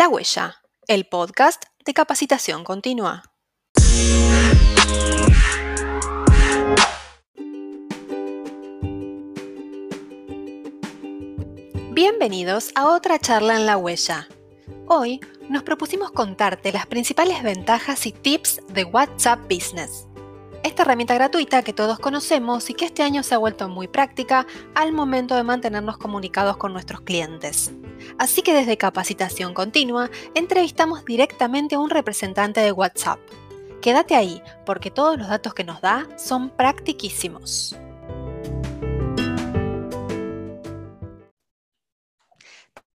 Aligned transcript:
La 0.00 0.08
Huella, 0.08 0.62
el 0.88 1.04
podcast 1.04 1.62
de 1.84 1.92
capacitación 1.92 2.64
continua. 2.64 3.22
Bienvenidos 11.92 12.72
a 12.74 12.86
otra 12.86 13.18
charla 13.18 13.56
en 13.56 13.66
La 13.66 13.76
Huella. 13.76 14.26
Hoy 14.88 15.20
nos 15.50 15.64
propusimos 15.64 16.12
contarte 16.12 16.72
las 16.72 16.86
principales 16.86 17.42
ventajas 17.42 18.06
y 18.06 18.12
tips 18.12 18.62
de 18.68 18.84
WhatsApp 18.84 19.40
Business 19.52 20.06
esta 20.62 20.82
herramienta 20.82 21.14
gratuita 21.14 21.62
que 21.62 21.72
todos 21.72 21.98
conocemos 21.98 22.68
y 22.70 22.74
que 22.74 22.84
este 22.84 23.02
año 23.02 23.22
se 23.22 23.34
ha 23.34 23.38
vuelto 23.38 23.68
muy 23.68 23.88
práctica 23.88 24.46
al 24.74 24.92
momento 24.92 25.34
de 25.34 25.42
mantenernos 25.42 25.96
comunicados 25.96 26.58
con 26.58 26.72
nuestros 26.72 27.00
clientes. 27.00 27.72
Así 28.18 28.42
que 28.42 28.54
desde 28.54 28.76
Capacitación 28.76 29.54
Continua 29.54 30.10
entrevistamos 30.34 31.04
directamente 31.04 31.74
a 31.74 31.78
un 31.78 31.90
representante 31.90 32.60
de 32.60 32.72
WhatsApp. 32.72 33.20
Quédate 33.82 34.14
ahí 34.14 34.42
porque 34.66 34.90
todos 34.90 35.16
los 35.18 35.28
datos 35.28 35.54
que 35.54 35.64
nos 35.64 35.80
da 35.80 36.06
son 36.16 36.50
practiquísimos. 36.50 37.76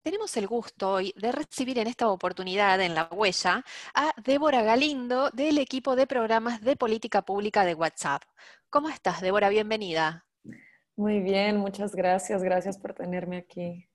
Tenemos 0.03 0.35
el 0.35 0.47
gusto 0.47 0.93
hoy 0.93 1.13
de 1.15 1.31
recibir 1.31 1.77
en 1.77 1.85
esta 1.85 2.07
oportunidad 2.09 2.81
en 2.81 2.95
La 2.95 3.07
Huella 3.11 3.63
a 3.93 4.11
Débora 4.23 4.63
Galindo 4.63 5.29
del 5.29 5.59
equipo 5.59 5.95
de 5.95 6.07
programas 6.07 6.61
de 6.61 6.75
política 6.75 7.21
pública 7.21 7.63
de 7.65 7.75
WhatsApp. 7.75 8.23
¿Cómo 8.71 8.89
estás, 8.89 9.21
Débora? 9.21 9.49
Bienvenida. 9.49 10.25
Muy 10.95 11.19
bien, 11.19 11.57
muchas 11.57 11.93
gracias. 11.93 12.41
Gracias 12.41 12.79
por 12.79 12.95
tenerme 12.95 13.37
aquí. 13.37 13.90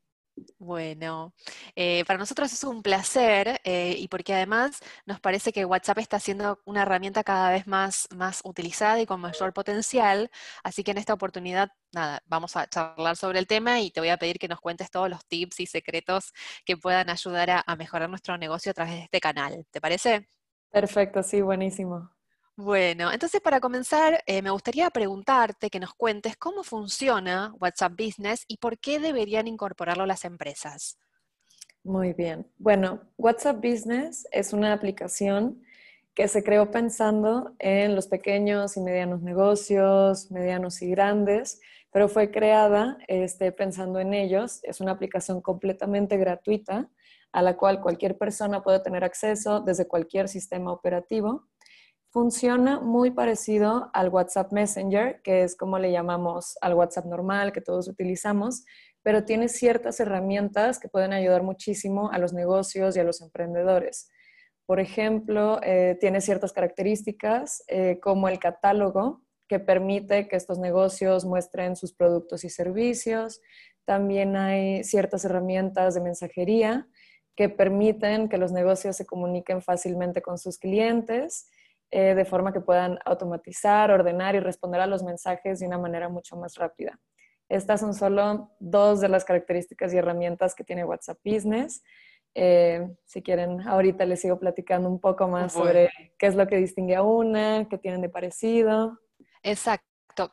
Bueno, 0.59 1.35
eh, 1.75 2.05
para 2.07 2.19
nosotros 2.19 2.51
es 2.53 2.65
un 2.65 2.83
placer 2.83 3.61
eh, 3.63 3.95
y 3.99 4.09
porque 4.09 4.33
además 4.33 4.81
nos 5.05 5.21
parece 5.21 5.53
que 5.53 5.67
WhatsApp 5.67 5.99
está 5.99 6.19
siendo 6.19 6.61
una 6.65 6.83
herramienta 6.83 7.23
cada 7.25 7.51
vez 7.51 7.67
más, 7.67 8.09
más 8.17 8.41
utilizada 8.43 8.99
y 9.01 9.07
con 9.07 9.21
mayor 9.21 9.53
potencial, 9.53 10.31
así 10.65 10.83
que 10.83 10.93
en 10.93 10.99
esta 10.99 11.13
oportunidad, 11.13 11.71
nada, 11.93 12.23
vamos 12.27 12.57
a 12.57 12.67
charlar 12.69 13.17
sobre 13.17 13.39
el 13.39 13.47
tema 13.47 13.81
y 13.81 13.91
te 13.91 14.01
voy 14.01 14.09
a 14.09 14.17
pedir 14.17 14.39
que 14.39 14.49
nos 14.49 14.61
cuentes 14.61 14.91
todos 14.91 15.11
los 15.11 15.27
tips 15.27 15.61
y 15.61 15.67
secretos 15.67 16.33
que 16.65 16.77
puedan 16.79 17.11
ayudar 17.11 17.63
a 17.67 17.77
mejorar 17.77 18.09
nuestro 18.09 18.39
negocio 18.39 18.71
a 18.71 18.75
través 18.75 18.95
de 18.95 19.03
este 19.03 19.21
canal. 19.21 19.67
¿Te 19.71 19.81
parece? 19.81 20.27
Perfecto, 20.71 21.23
sí, 21.23 21.43
buenísimo. 21.43 22.16
Bueno, 22.59 23.13
entonces 23.13 23.43
para 23.43 23.61
comenzar, 23.61 24.23
eh, 24.25 24.41
me 24.41 24.49
gustaría 24.49 24.89
preguntarte 24.89 25.69
que 25.69 25.79
nos 25.79 25.93
cuentes 25.93 26.39
cómo 26.39 26.65
funciona 26.65 27.53
WhatsApp 27.61 27.93
Business 27.93 28.45
y 28.49 28.57
por 28.57 28.79
qué 28.79 28.99
deberían 28.99 29.47
incorporarlo 29.47 30.07
las 30.07 30.25
empresas. 30.25 30.99
Muy 31.85 32.15
bien. 32.15 32.51
Bueno, 32.57 33.03
WhatsApp 33.19 33.63
Business 33.63 34.27
es 34.33 34.55
una 34.55 34.73
aplicación 34.73 35.63
que 36.15 36.29
se 36.29 36.43
creó 36.43 36.71
pensando 36.71 37.55
en 37.59 37.95
los 37.95 38.09
pequeños 38.09 38.79
y 38.79 38.81
medianos 38.81 39.21
negocios, 39.21 40.31
medianos 40.31 40.81
y 40.81 40.89
grandes, 40.89 41.61
pero 41.93 42.09
fue 42.09 42.31
creada 42.31 42.97
este, 43.07 43.53
pensando 43.53 44.01
en 44.01 44.15
ellos. 44.15 44.61
Es 44.63 44.81
una 44.81 44.93
aplicación 44.93 45.43
completamente 45.43 46.17
gratuita 46.17 46.89
a 47.33 47.43
la 47.43 47.59
cual 47.59 47.83
cualquier 47.83 48.17
persona 48.17 48.63
puede 48.63 48.81
tener 48.81 49.05
acceso 49.05 49.61
desde 49.61 49.87
cualquier 49.87 50.29
sistema 50.29 50.73
operativo 50.73 51.45
funciona 52.17 52.81
muy 52.81 53.11
parecido 53.11 53.91
al 53.93 54.09
WhatsApp 54.09 54.51
Messenger, 54.51 55.21
que 55.21 55.43
es 55.43 55.55
como 55.55 55.79
le 55.79 55.93
llamamos 55.93 56.57
al 56.63 56.73
WhatsApp 56.73 57.05
normal 57.05 57.53
que 57.53 57.61
todos 57.61 57.89
utilizamos, 57.89 58.65
pero 59.03 59.27
tiene 59.27 59.49
ciertas 59.49 60.01
herramientas 60.01 60.79
que 60.79 60.89
pueden 60.89 61.13
ayudar 61.13 61.43
muchísimo 61.43 62.11
a 62.11 62.17
los 62.17 62.33
negocios 62.33 62.97
y 62.97 63.01
a 63.01 63.05
los 63.05 63.21
emprendedores. 63.21 64.09
Por 64.65 64.81
ejemplo, 64.81 65.61
eh, 65.63 65.99
tiene 66.01 66.23
ciertas 66.23 66.55
características 66.55 67.63
eh, 67.69 67.99
como 68.01 68.31
el 68.31 68.39
catálogo, 68.39 69.21
que 69.47 69.61
permite 69.61 70.27
que 70.27 70.37
estos 70.37 70.59
negocios 70.59 71.27
muestren 71.27 71.77
sus 71.77 71.93
productos 71.93 72.45
y 72.45 72.49
servicios. 72.49 73.43
También 73.85 74.37
hay 74.37 74.85
ciertas 74.85 75.27
herramientas 75.27 75.93
de 75.93 76.01
mensajería 76.01 76.89
que 77.37 77.51
permiten 77.51 78.31
que 78.31 78.39
los 78.39 78.53
negocios 78.53 78.97
se 78.97 79.05
comuniquen 79.05 79.61
fácilmente 79.61 80.23
con 80.23 80.39
sus 80.39 80.57
clientes 80.57 81.51
eh, 81.91 82.15
de 82.15 82.25
forma 82.25 82.53
que 82.53 82.61
puedan 82.61 82.99
automatizar, 83.05 83.91
ordenar 83.91 84.35
y 84.35 84.41
responder 84.41 84.81
a 84.81 84.87
los 84.87 85.03
mensajes 85.03 85.61
de 85.61 85.67
una 85.67 85.79
manera 85.79 86.09
mucho 86.09 86.37
más 86.37 86.57
rápida. 86.57 86.99
Estas 87.49 87.81
son 87.81 87.95
solo 87.95 88.51
dos 88.59 89.01
de 89.01 89.09
las 89.09 89.25
características 89.25 89.95
y 89.95 89.99
herramientas 89.99 90.55
que 90.55 90.65
tiene 90.65 90.85
WhatsApp 90.85 91.19
Business. 91.25 91.83
Eh, 92.35 92.87
si 93.05 93.23
quieren, 93.23 93.61
ahorita 93.67 94.05
les 94.05 94.21
sigo 94.21 94.39
platicando 94.39 94.89
un 94.89 95.01
poco 95.01 95.29
más 95.29 95.53
sobre 95.53 95.91
qué 96.19 96.27
es 96.27 96.35
lo 96.35 96.47
que 96.47 96.57
distingue 96.57 96.97
a 96.97 97.03
una, 97.03 97.67
qué 97.69 97.79
tienen 97.79 98.03
de 98.03 98.09
parecido. 98.09 98.99
Exacto. 99.43 100.33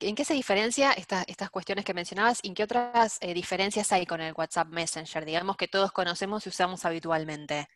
en 0.00 0.14
qué 0.14 0.24
se 0.24 0.34
diferencia 0.34 0.92
estas 0.92 1.50
cuestiones 1.50 1.84
que 1.84 1.94
mencionabas 1.94 2.40
y 2.42 2.48
en 2.48 2.54
qué 2.54 2.64
otras 2.64 3.18
eh, 3.20 3.34
diferencias 3.34 3.92
hay 3.92 4.04
con 4.04 4.20
el 4.20 4.34
WhatsApp 4.36 4.68
Messenger, 4.68 5.24
digamos 5.24 5.56
que 5.56 5.68
todos 5.68 5.92
conocemos 5.92 6.44
y 6.44 6.48
usamos 6.48 6.84
habitualmente? 6.84 7.68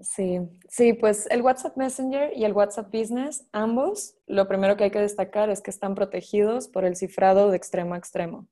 Sí, 0.00 0.40
sí, 0.68 0.92
pues 0.92 1.26
el 1.30 1.40
WhatsApp 1.42 1.76
Messenger 1.76 2.32
y 2.36 2.44
el 2.44 2.52
WhatsApp 2.52 2.92
Business, 2.92 3.46
ambos, 3.52 4.16
lo 4.26 4.48
primero 4.48 4.76
que 4.76 4.84
hay 4.84 4.90
que 4.90 5.00
destacar 5.00 5.50
es 5.50 5.62
que 5.62 5.70
están 5.70 5.94
protegidos 5.94 6.68
por 6.68 6.84
el 6.84 6.96
cifrado 6.96 7.50
de 7.50 7.56
extremo 7.56 7.94
a 7.94 7.98
extremo. 7.98 8.48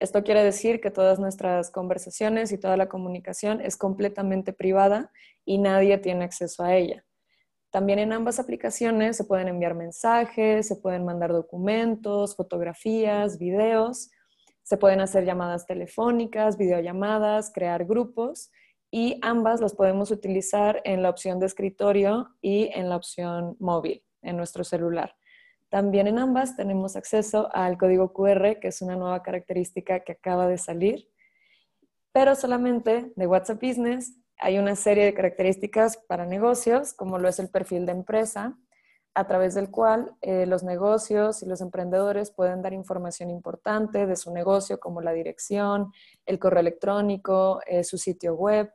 Esto 0.00 0.22
quiere 0.22 0.44
decir 0.44 0.80
que 0.80 0.90
todas 0.90 1.18
nuestras 1.18 1.70
conversaciones 1.70 2.52
y 2.52 2.58
toda 2.58 2.76
la 2.76 2.88
comunicación 2.88 3.60
es 3.60 3.76
completamente 3.76 4.52
privada 4.52 5.10
y 5.44 5.58
nadie 5.58 5.96
tiene 5.98 6.24
acceso 6.24 6.62
a 6.62 6.76
ella. 6.76 7.04
También 7.70 7.98
en 7.98 8.12
ambas 8.12 8.38
aplicaciones 8.38 9.16
se 9.16 9.24
pueden 9.24 9.48
enviar 9.48 9.74
mensajes, 9.74 10.68
se 10.68 10.76
pueden 10.76 11.06
mandar 11.06 11.32
documentos, 11.32 12.36
fotografías, 12.36 13.38
videos, 13.38 14.10
se 14.62 14.76
pueden 14.76 15.00
hacer 15.00 15.24
llamadas 15.24 15.66
telefónicas, 15.66 16.58
videollamadas, 16.58 17.50
crear 17.50 17.86
grupos 17.86 18.50
y 18.94 19.18
ambas 19.22 19.62
las 19.62 19.74
podemos 19.74 20.10
utilizar 20.10 20.82
en 20.84 21.02
la 21.02 21.08
opción 21.08 21.40
de 21.40 21.46
escritorio 21.46 22.28
y 22.42 22.68
en 22.74 22.90
la 22.90 22.96
opción 22.96 23.56
móvil, 23.58 24.04
en 24.20 24.36
nuestro 24.36 24.64
celular. 24.64 25.16
También 25.70 26.06
en 26.06 26.18
ambas 26.18 26.56
tenemos 26.56 26.94
acceso 26.94 27.48
al 27.54 27.78
código 27.78 28.12
QR, 28.12 28.60
que 28.60 28.68
es 28.68 28.82
una 28.82 28.94
nueva 28.94 29.22
característica 29.22 30.00
que 30.00 30.12
acaba 30.12 30.46
de 30.46 30.58
salir, 30.58 31.08
pero 32.12 32.34
solamente 32.34 33.10
de 33.16 33.26
WhatsApp 33.26 33.62
Business 33.62 34.14
hay 34.38 34.58
una 34.58 34.76
serie 34.76 35.06
de 35.06 35.14
características 35.14 35.96
para 35.96 36.26
negocios, 36.26 36.92
como 36.92 37.18
lo 37.18 37.30
es 37.30 37.38
el 37.38 37.48
perfil 37.48 37.86
de 37.86 37.92
empresa, 37.92 38.58
a 39.14 39.26
través 39.26 39.54
del 39.54 39.70
cual 39.70 40.14
eh, 40.20 40.44
los 40.44 40.62
negocios 40.64 41.42
y 41.42 41.46
los 41.46 41.62
emprendedores 41.62 42.30
pueden 42.30 42.60
dar 42.60 42.74
información 42.74 43.30
importante 43.30 44.06
de 44.06 44.16
su 44.16 44.34
negocio, 44.34 44.78
como 44.78 45.00
la 45.00 45.12
dirección, 45.12 45.92
el 46.26 46.38
correo 46.38 46.60
electrónico, 46.60 47.60
eh, 47.66 47.84
su 47.84 47.96
sitio 47.96 48.34
web, 48.34 48.70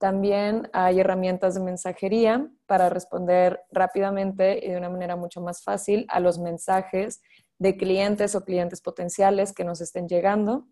también 0.00 0.70
hay 0.72 0.98
herramientas 0.98 1.54
de 1.54 1.60
mensajería 1.60 2.50
para 2.64 2.88
responder 2.88 3.60
rápidamente 3.70 4.58
y 4.64 4.70
de 4.70 4.78
una 4.78 4.88
manera 4.88 5.14
mucho 5.14 5.42
más 5.42 5.62
fácil 5.62 6.06
a 6.08 6.20
los 6.20 6.38
mensajes 6.38 7.20
de 7.58 7.76
clientes 7.76 8.34
o 8.34 8.42
clientes 8.42 8.80
potenciales 8.80 9.52
que 9.52 9.62
nos 9.62 9.82
estén 9.82 10.08
llegando. 10.08 10.66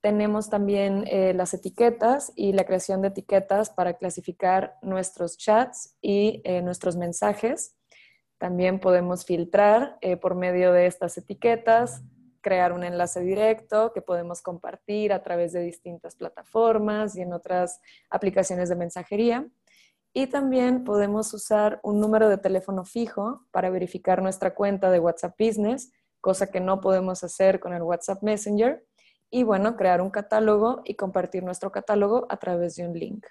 Tenemos 0.00 0.48
también 0.48 1.02
eh, 1.08 1.34
las 1.34 1.54
etiquetas 1.54 2.32
y 2.36 2.52
la 2.52 2.62
creación 2.62 3.02
de 3.02 3.08
etiquetas 3.08 3.70
para 3.70 3.94
clasificar 3.94 4.76
nuestros 4.80 5.36
chats 5.36 5.96
y 6.00 6.40
eh, 6.44 6.62
nuestros 6.62 6.94
mensajes. 6.94 7.74
También 8.38 8.78
podemos 8.78 9.24
filtrar 9.24 9.98
eh, 10.02 10.16
por 10.16 10.36
medio 10.36 10.72
de 10.72 10.86
estas 10.86 11.18
etiquetas 11.18 12.00
crear 12.40 12.72
un 12.72 12.84
enlace 12.84 13.20
directo 13.20 13.92
que 13.92 14.02
podemos 14.02 14.42
compartir 14.42 15.12
a 15.12 15.22
través 15.22 15.52
de 15.52 15.60
distintas 15.60 16.16
plataformas 16.16 17.16
y 17.16 17.22
en 17.22 17.32
otras 17.32 17.80
aplicaciones 18.10 18.68
de 18.68 18.76
mensajería. 18.76 19.46
Y 20.12 20.28
también 20.28 20.84
podemos 20.84 21.34
usar 21.34 21.78
un 21.82 22.00
número 22.00 22.28
de 22.28 22.38
teléfono 22.38 22.84
fijo 22.84 23.46
para 23.50 23.68
verificar 23.68 24.22
nuestra 24.22 24.54
cuenta 24.54 24.90
de 24.90 24.98
WhatsApp 24.98 25.34
Business, 25.38 25.92
cosa 26.20 26.50
que 26.50 26.60
no 26.60 26.80
podemos 26.80 27.22
hacer 27.22 27.60
con 27.60 27.74
el 27.74 27.82
WhatsApp 27.82 28.22
Messenger. 28.22 28.82
Y 29.30 29.42
bueno, 29.42 29.76
crear 29.76 30.00
un 30.00 30.10
catálogo 30.10 30.80
y 30.84 30.94
compartir 30.94 31.42
nuestro 31.42 31.70
catálogo 31.70 32.26
a 32.30 32.38
través 32.38 32.76
de 32.76 32.86
un 32.86 32.94
link. 32.94 33.26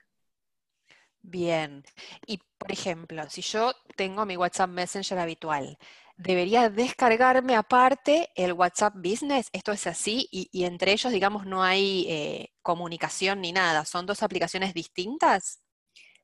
Bien. 1.28 1.84
Y 2.28 2.38
por 2.58 2.72
ejemplo, 2.72 3.24
si 3.30 3.42
yo 3.42 3.74
tengo 3.96 4.26
mi 4.28 4.38
WhatsApp 4.38 4.70
Messenger 4.70 5.18
habitual, 5.18 5.80
debería 6.18 6.70
descargarme 6.70 7.56
aparte 7.56 8.30
el 8.36 8.54
WhatsApp 8.54 8.96
Business. 8.96 9.50
Esto 9.54 9.72
es 9.72 9.88
así 9.88 10.28
y, 10.32 10.64
entre 10.64 10.92
ellos, 10.92 11.12
digamos, 11.12 11.46
no 11.46 11.64
hay 11.64 12.06
eh, 12.10 12.50
comunicación 12.62 13.42
ni 13.42 13.52
nada. 13.52 13.86
¿Son 13.86 14.06
dos 14.06 14.24
aplicaciones 14.24 14.74
distintas? 14.74 15.62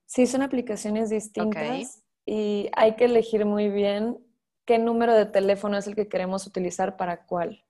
Sí, 0.06 0.28
son 0.28 0.42
aplicaciones 0.42 1.10
distintas 1.10 2.04
y 2.26 2.70
hay 2.74 2.96
que 2.96 3.06
elegir 3.06 3.46
muy 3.46 3.70
bien 3.70 4.18
qué 4.66 4.78
número 4.78 5.14
de 5.14 5.26
teléfono 5.26 5.78
es 5.78 5.88
el 5.88 5.96
que 5.96 6.08
queremos 6.08 6.46
utilizar 6.48 6.98
para 6.98 7.26
cuál. 7.26 7.64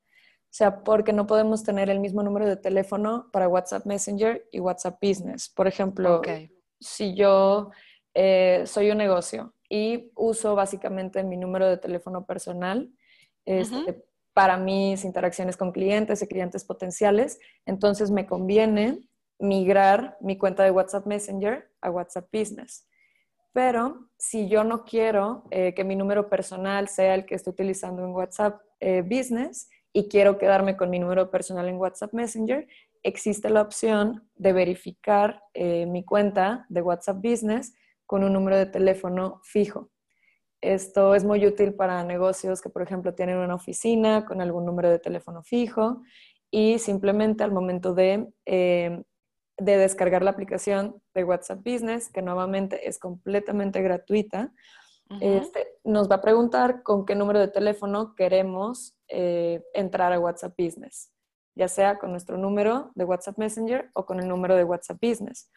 O 0.52 0.54
sea, 0.54 0.84
porque 0.84 1.14
no 1.14 1.28
podemos 1.28 1.64
tener 1.64 1.90
el 1.90 2.00
mismo 2.00 2.24
número 2.24 2.46
de 2.46 2.58
teléfono 2.58 3.30
para 3.32 3.48
WhatsApp 3.48 3.86
Messenger 3.86 4.48
y 4.52 4.60
WhatsApp 4.60 5.00
Business. 5.02 5.50
Por 5.50 5.68
ejemplo, 5.68 6.22
si 6.80 7.16
yo 7.16 7.72
eh, 8.14 8.64
soy 8.66 8.92
un 8.92 8.98
negocio 8.98 9.54
y 9.72 10.12
uso 10.16 10.54
básicamente 10.54 11.24
mi 11.24 11.38
número 11.38 11.66
de 11.70 11.78
teléfono 11.78 12.26
personal 12.26 12.92
este, 13.46 14.04
para 14.34 14.58
mis 14.58 15.06
interacciones 15.06 15.56
con 15.56 15.72
clientes 15.72 16.22
y 16.22 16.28
clientes 16.28 16.66
potenciales, 16.66 17.40
entonces 17.66 18.12
me 18.12 18.26
conviene 18.26 19.00
migrar 19.40 20.18
mi 20.20 20.38
cuenta 20.38 20.66
de 20.66 20.72
WhatsApp 20.72 21.06
Messenger 21.06 21.72
a 21.80 21.90
WhatsApp 21.90 22.28
Business. 22.34 22.86
Pero 23.54 24.10
si 24.18 24.50
yo 24.50 24.66
no 24.66 24.84
quiero 24.84 25.46
eh, 25.52 25.74
que 25.74 25.86
mi 25.86 25.96
número 25.96 26.30
personal 26.30 26.90
sea 26.90 27.16
el 27.16 27.26
que 27.26 27.36
esté 27.36 27.50
utilizando 27.50 28.04
en 28.04 28.12
WhatsApp 28.12 28.62
eh, 28.82 29.04
Business 29.04 29.70
y 29.94 30.10
quiero 30.10 30.38
quedarme 30.38 30.76
con 30.76 30.90
mi 30.90 31.00
número 31.00 31.32
personal 31.32 31.70
en 31.70 31.78
WhatsApp 31.78 32.14
Messenger, 32.14 32.68
existe 33.04 33.50
la 33.50 33.62
opción 33.62 34.28
de 34.36 34.52
verificar 34.52 35.42
eh, 35.54 35.86
mi 35.86 36.04
cuenta 36.04 36.66
de 36.68 36.82
WhatsApp 36.82 37.18
Business 37.24 37.74
con 38.12 38.24
un 38.24 38.34
número 38.34 38.58
de 38.58 38.66
teléfono 38.66 39.40
fijo. 39.44 39.90
Esto 40.62 41.16
es 41.16 41.24
muy 41.24 41.48
útil 41.48 41.74
para 41.74 42.04
negocios 42.04 42.62
que, 42.62 42.70
por 42.70 42.82
ejemplo, 42.82 43.16
tienen 43.16 43.38
una 43.38 43.56
oficina 43.56 44.26
con 44.26 44.42
algún 44.42 44.66
número 44.66 44.90
de 44.90 45.00
teléfono 45.00 45.42
fijo 45.44 46.02
y 46.52 46.78
simplemente 46.78 47.44
al 47.44 47.52
momento 47.52 47.96
de 47.96 48.28
de 49.62 49.78
descargar 49.78 50.24
la 50.24 50.32
aplicación 50.32 51.02
de 51.14 51.24
WhatsApp 51.24 51.60
Business, 51.64 52.10
que 52.10 52.24
nuevamente 52.24 52.88
es 52.88 52.98
completamente 52.98 53.82
gratuita. 53.82 54.52
Este, 55.20 55.68
nos 55.84 56.10
va 56.10 56.16
a 56.16 56.22
preguntar 56.22 56.84
con 56.84 57.06
qué 57.06 57.16
número 57.16 57.40
de 57.40 57.50
teléfono 57.50 58.16
queremos 58.16 58.98
eh, 59.10 59.62
entrar 59.74 60.14
a 60.14 60.20
WhatsApp 60.20 60.56
Business, 60.58 61.12
ya 61.54 61.68
sea 61.68 62.00
con 62.00 62.12
nuestro 62.12 62.38
número 62.38 62.92
de 62.96 63.04
WhatsApp 63.04 63.38
Messenger 63.38 63.92
o 63.94 64.06
con 64.06 64.22
el 64.22 64.28
número 64.30 64.56
de 64.56 64.64
WhatsApp 64.64 64.98
Business. 65.02 65.52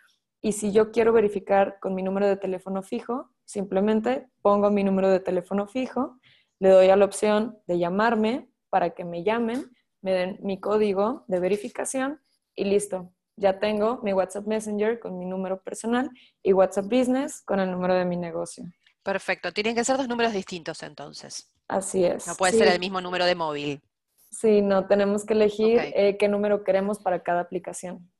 Y 0.45 0.53
si 0.53 0.73
yo 0.73 0.93
quiero 0.93 1.15
verificar 1.15 1.79
con 1.81 1.95
mi 1.95 2.03
número 2.03 2.29
de 2.29 2.37
teléfono 2.37 2.83
fijo, 2.83 3.31
simplemente 3.47 4.29
pongo 4.43 4.71
mi 4.71 4.85
número 4.85 5.09
de 5.09 5.19
teléfono 5.19 5.67
fijo, 5.67 6.21
le 6.59 6.69
doy 6.69 6.91
a 6.91 6.97
la 6.97 7.07
opción 7.07 7.59
de 7.67 7.79
llamarme 7.79 8.51
para 8.69 8.91
que 8.91 9.07
me 9.07 9.25
llamen, 9.25 9.75
me 10.03 10.13
den 10.13 10.39
mi 10.43 10.61
código 10.61 11.25
de 11.29 11.41
verificación 11.41 12.21
y 12.55 12.65
listo 12.65 13.11
ya 13.37 13.59
tengo 13.59 14.01
mi 14.03 14.13
WhatsApp 14.13 14.47
Messenger 14.47 15.01
con 15.01 15.19
mi 15.19 15.25
número 15.25 15.63
personal 15.63 16.11
y 16.43 16.53
WhatsApp 16.53 16.85
Business 16.85 17.41
con 17.41 17.59
el 17.59 17.71
número 17.71 17.95
de 17.95 18.05
mi 18.05 18.19
negocio. 18.19 18.65
Perfecto. 19.03 19.51
Tienen 19.51 19.75
que 19.75 19.83
ser 19.83 19.97
dos 19.97 20.09
números 20.09 20.35
distintos 20.35 20.83
entonces. 20.83 21.51
Así 21.69 22.05
es. 22.05 22.27
No 22.27 22.35
puede 22.35 22.53
ser 22.53 22.69
el 22.69 22.81
mismo 22.81 23.01
número 23.01 23.25
de 23.25 23.35
móvil. 23.35 23.83
Sí, 24.31 24.61
no, 24.61 24.87
tenemos 24.87 25.25
que 25.25 25.33
elegir 25.33 25.81
eh, 25.81 26.19
qué 26.19 26.29
número 26.29 26.65
queremos 26.65 26.99
para 26.99 27.23
cada 27.23 27.41
aplicación. 27.41 28.11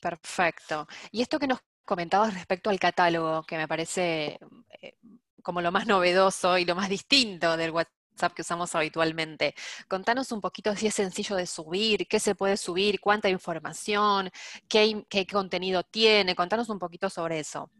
Perfecto. 0.00 0.86
Y 1.10 1.22
esto 1.22 1.38
que 1.38 1.46
nos 1.46 1.60
comentabas 1.84 2.34
respecto 2.34 2.70
al 2.70 2.80
catálogo, 2.80 3.42
que 3.44 3.56
me 3.56 3.68
parece 3.68 4.38
eh, 4.80 4.94
como 5.42 5.60
lo 5.60 5.72
más 5.72 5.86
novedoso 5.86 6.58
y 6.58 6.64
lo 6.64 6.74
más 6.74 6.88
distinto 6.88 7.56
del 7.56 7.72
WhatsApp 7.72 8.32
que 8.34 8.42
usamos 8.42 8.74
habitualmente. 8.74 9.54
Contanos 9.88 10.32
un 10.32 10.40
poquito 10.40 10.74
si 10.76 10.86
es 10.86 10.94
sencillo 10.94 11.36
de 11.36 11.46
subir, 11.46 12.06
qué 12.08 12.20
se 12.20 12.34
puede 12.34 12.56
subir, 12.56 13.00
cuánta 13.00 13.28
información, 13.28 14.30
qué, 14.68 15.04
qué 15.08 15.26
contenido 15.26 15.82
tiene. 15.82 16.34
Contanos 16.34 16.68
un 16.68 16.78
poquito 16.78 17.10
sobre 17.10 17.40
eso. 17.40 17.70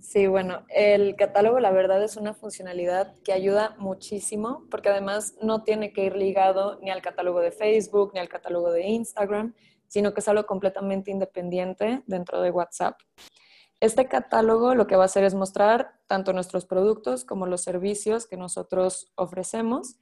Sí, 0.00 0.26
bueno, 0.26 0.66
el 0.68 1.16
catálogo 1.16 1.60
la 1.60 1.70
verdad 1.70 2.02
es 2.02 2.16
una 2.16 2.34
funcionalidad 2.34 3.14
que 3.22 3.32
ayuda 3.32 3.74
muchísimo 3.78 4.66
porque 4.70 4.90
además 4.90 5.34
no 5.40 5.62
tiene 5.62 5.94
que 5.94 6.04
ir 6.04 6.16
ligado 6.16 6.78
ni 6.82 6.90
al 6.90 7.00
catálogo 7.00 7.40
de 7.40 7.52
Facebook 7.52 8.10
ni 8.12 8.20
al 8.20 8.28
catálogo 8.28 8.70
de 8.70 8.86
Instagram, 8.86 9.54
sino 9.88 10.14
que 10.14 10.20
es 10.20 10.28
algo 10.28 10.46
completamente 10.46 11.10
independiente 11.10 12.02
dentro 12.06 12.40
de 12.40 12.50
WhatsApp. 12.50 13.00
Este 13.80 14.08
catálogo 14.08 14.74
lo 14.74 14.86
que 14.86 14.96
va 14.96 15.02
a 15.02 15.06
hacer 15.06 15.24
es 15.24 15.34
mostrar 15.34 16.00
tanto 16.06 16.32
nuestros 16.32 16.64
productos 16.64 17.24
como 17.24 17.46
los 17.46 17.62
servicios 17.62 18.26
que 18.26 18.36
nosotros 18.36 19.12
ofrecemos. 19.14 19.96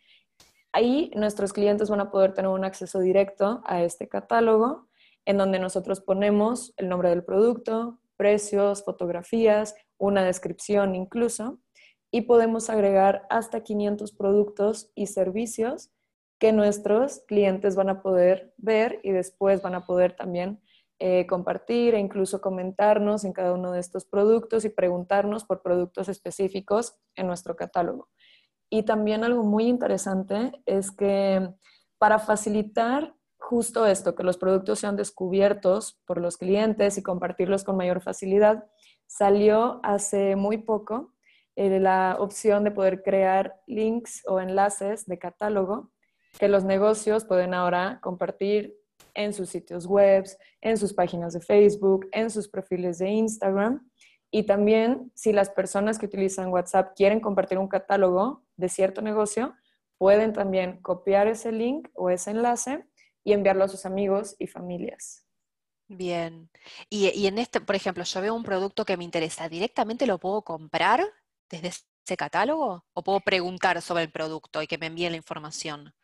Ahí 0.73 1.11
nuestros 1.15 1.53
clientes 1.53 1.91
van 1.91 2.01
a 2.01 2.11
poder 2.11 2.33
tener 2.33 2.51
un 2.51 2.65
acceso 2.65 3.01
directo 3.01 3.63
a 3.65 3.83
este 3.83 4.09
catálogo 4.09 4.89
en 5.25 5.37
donde 5.37 5.59
nosotros 5.59 6.01
ponemos 6.01 6.75
el 6.77 6.89
nombre 6.89 7.11
del 7.11 7.25
producto, 7.25 7.99
precios, 8.17 8.85
fotografías, 8.85 9.75
una 9.99 10.25
descripción 10.25 10.95
incluso, 10.95 11.59
y 12.11 12.23
podemos 12.23 12.71
agregar 12.71 13.27
hasta 13.31 13.63
500 13.63 14.13
productos 14.13 14.91
y 14.95 15.07
servicios 15.07 15.91
que 16.43 16.51
nuestros 16.51 17.21
clientes 17.29 17.77
van 17.77 17.89
a 17.89 18.03
poder 18.03 18.53
ver 18.57 18.99
y 19.05 19.13
después 19.13 19.63
van 19.63 19.77
a 19.77 19.87
poder 19.87 20.17
también 20.17 20.61
eh, 20.99 21.25
compartir 21.29 21.95
e 21.95 22.01
incluso 22.01 22.41
comentarnos 22.41 23.25
en 23.25 23.33
cada 23.33 23.53
uno 23.53 23.71
de 23.71 23.79
estos 23.79 24.05
productos 24.07 24.65
y 24.65 24.69
preguntarnos 24.69 25.45
por 25.45 25.63
productos 25.63 26.09
específicos 26.09 26.97
en 27.15 27.29
nuestro 27.29 27.55
catálogo. 27.55 28.09
Y 28.69 28.83
también 28.83 29.23
algo 29.23 29.45
muy 29.45 29.69
interesante 29.69 30.51
es 30.67 30.91
que 30.91 31.49
para 31.99 32.19
facilitar 32.19 33.15
justo 33.39 33.87
esto, 33.87 34.17
que 34.17 34.25
los 34.25 34.37
productos 34.37 34.81
sean 34.81 34.97
descubiertos 34.97 36.01
por 36.07 36.21
los 36.21 36.39
clientes 36.39 36.99
y 36.99 37.05
compartirlos 37.05 37.63
con 37.63 37.77
mayor 37.77 38.03
facilidad, 38.03 38.65
salió 39.07 39.79
hace 39.85 40.35
muy 40.35 40.59
poco 40.59 41.15
eh, 41.55 41.79
la 41.79 42.17
opción 42.19 42.65
de 42.65 42.73
poder 42.73 43.05
crear 43.05 43.61
links 43.69 44.25
o 44.27 44.41
enlaces 44.41 45.07
de 45.07 45.21
catálogo 45.21 45.92
que 46.39 46.49
los 46.49 46.65
negocios 46.65 47.25
pueden 47.25 47.55
ahora 47.55 47.99
compartir 48.03 48.77
en 49.15 49.33
sus 49.33 49.51
sitios 49.51 49.87
web, 49.87 50.25
en 50.61 50.79
sus 50.79 50.93
páginas 50.93 51.35
de 51.35 51.41
Facebook, 51.41 52.09
en 52.13 52.31
sus 52.31 52.49
perfiles 52.49 52.99
de 52.99 53.11
Instagram. 53.11 53.89
Y 54.31 54.45
también 54.45 55.13
si 55.15 55.33
las 55.33 55.51
personas 55.51 55.99
que 55.99 56.07
utilizan 56.07 56.49
WhatsApp 56.49 56.95
quieren 56.97 57.21
compartir 57.21 57.59
un 57.59 57.69
catálogo 57.69 58.45
de 58.57 58.69
cierto 58.69 59.03
negocio, 59.03 59.55
pueden 59.99 60.33
también 60.33 60.81
copiar 60.81 61.27
ese 61.27 61.53
link 61.53 61.89
o 61.95 62.11
ese 62.11 62.31
enlace 62.31 62.85
y 63.25 63.35
enviarlo 63.35 63.65
a 63.65 63.69
sus 63.69 63.85
amigos 63.85 64.35
y 64.39 64.47
familias. 64.47 65.27
Bien. 65.87 66.49
Y, 66.89 67.09
y, 67.11 67.27
en 67.27 67.39
este, 67.39 67.61
por 67.61 67.77
ejemplo, 67.77 68.03
yo 68.03 68.21
veo 68.23 68.35
un 68.35 68.43
producto 68.43 68.87
que 68.87 68.97
me 68.97 69.05
interesa, 69.05 69.49
¿directamente 69.51 70.07
lo 70.07 70.19
puedo 70.19 70.43
comprar 70.43 71.05
desde 71.51 71.69
ese 71.69 72.17
catálogo? 72.17 72.87
¿O 72.95 73.03
puedo 73.03 73.21
preguntar 73.21 73.81
sobre 73.83 74.05
el 74.05 74.11
producto 74.11 74.63
y 74.63 74.67
que 74.67 74.79
me 74.79 74.87
envíen 74.87 75.13
la 75.13 75.19
información? 75.19 75.95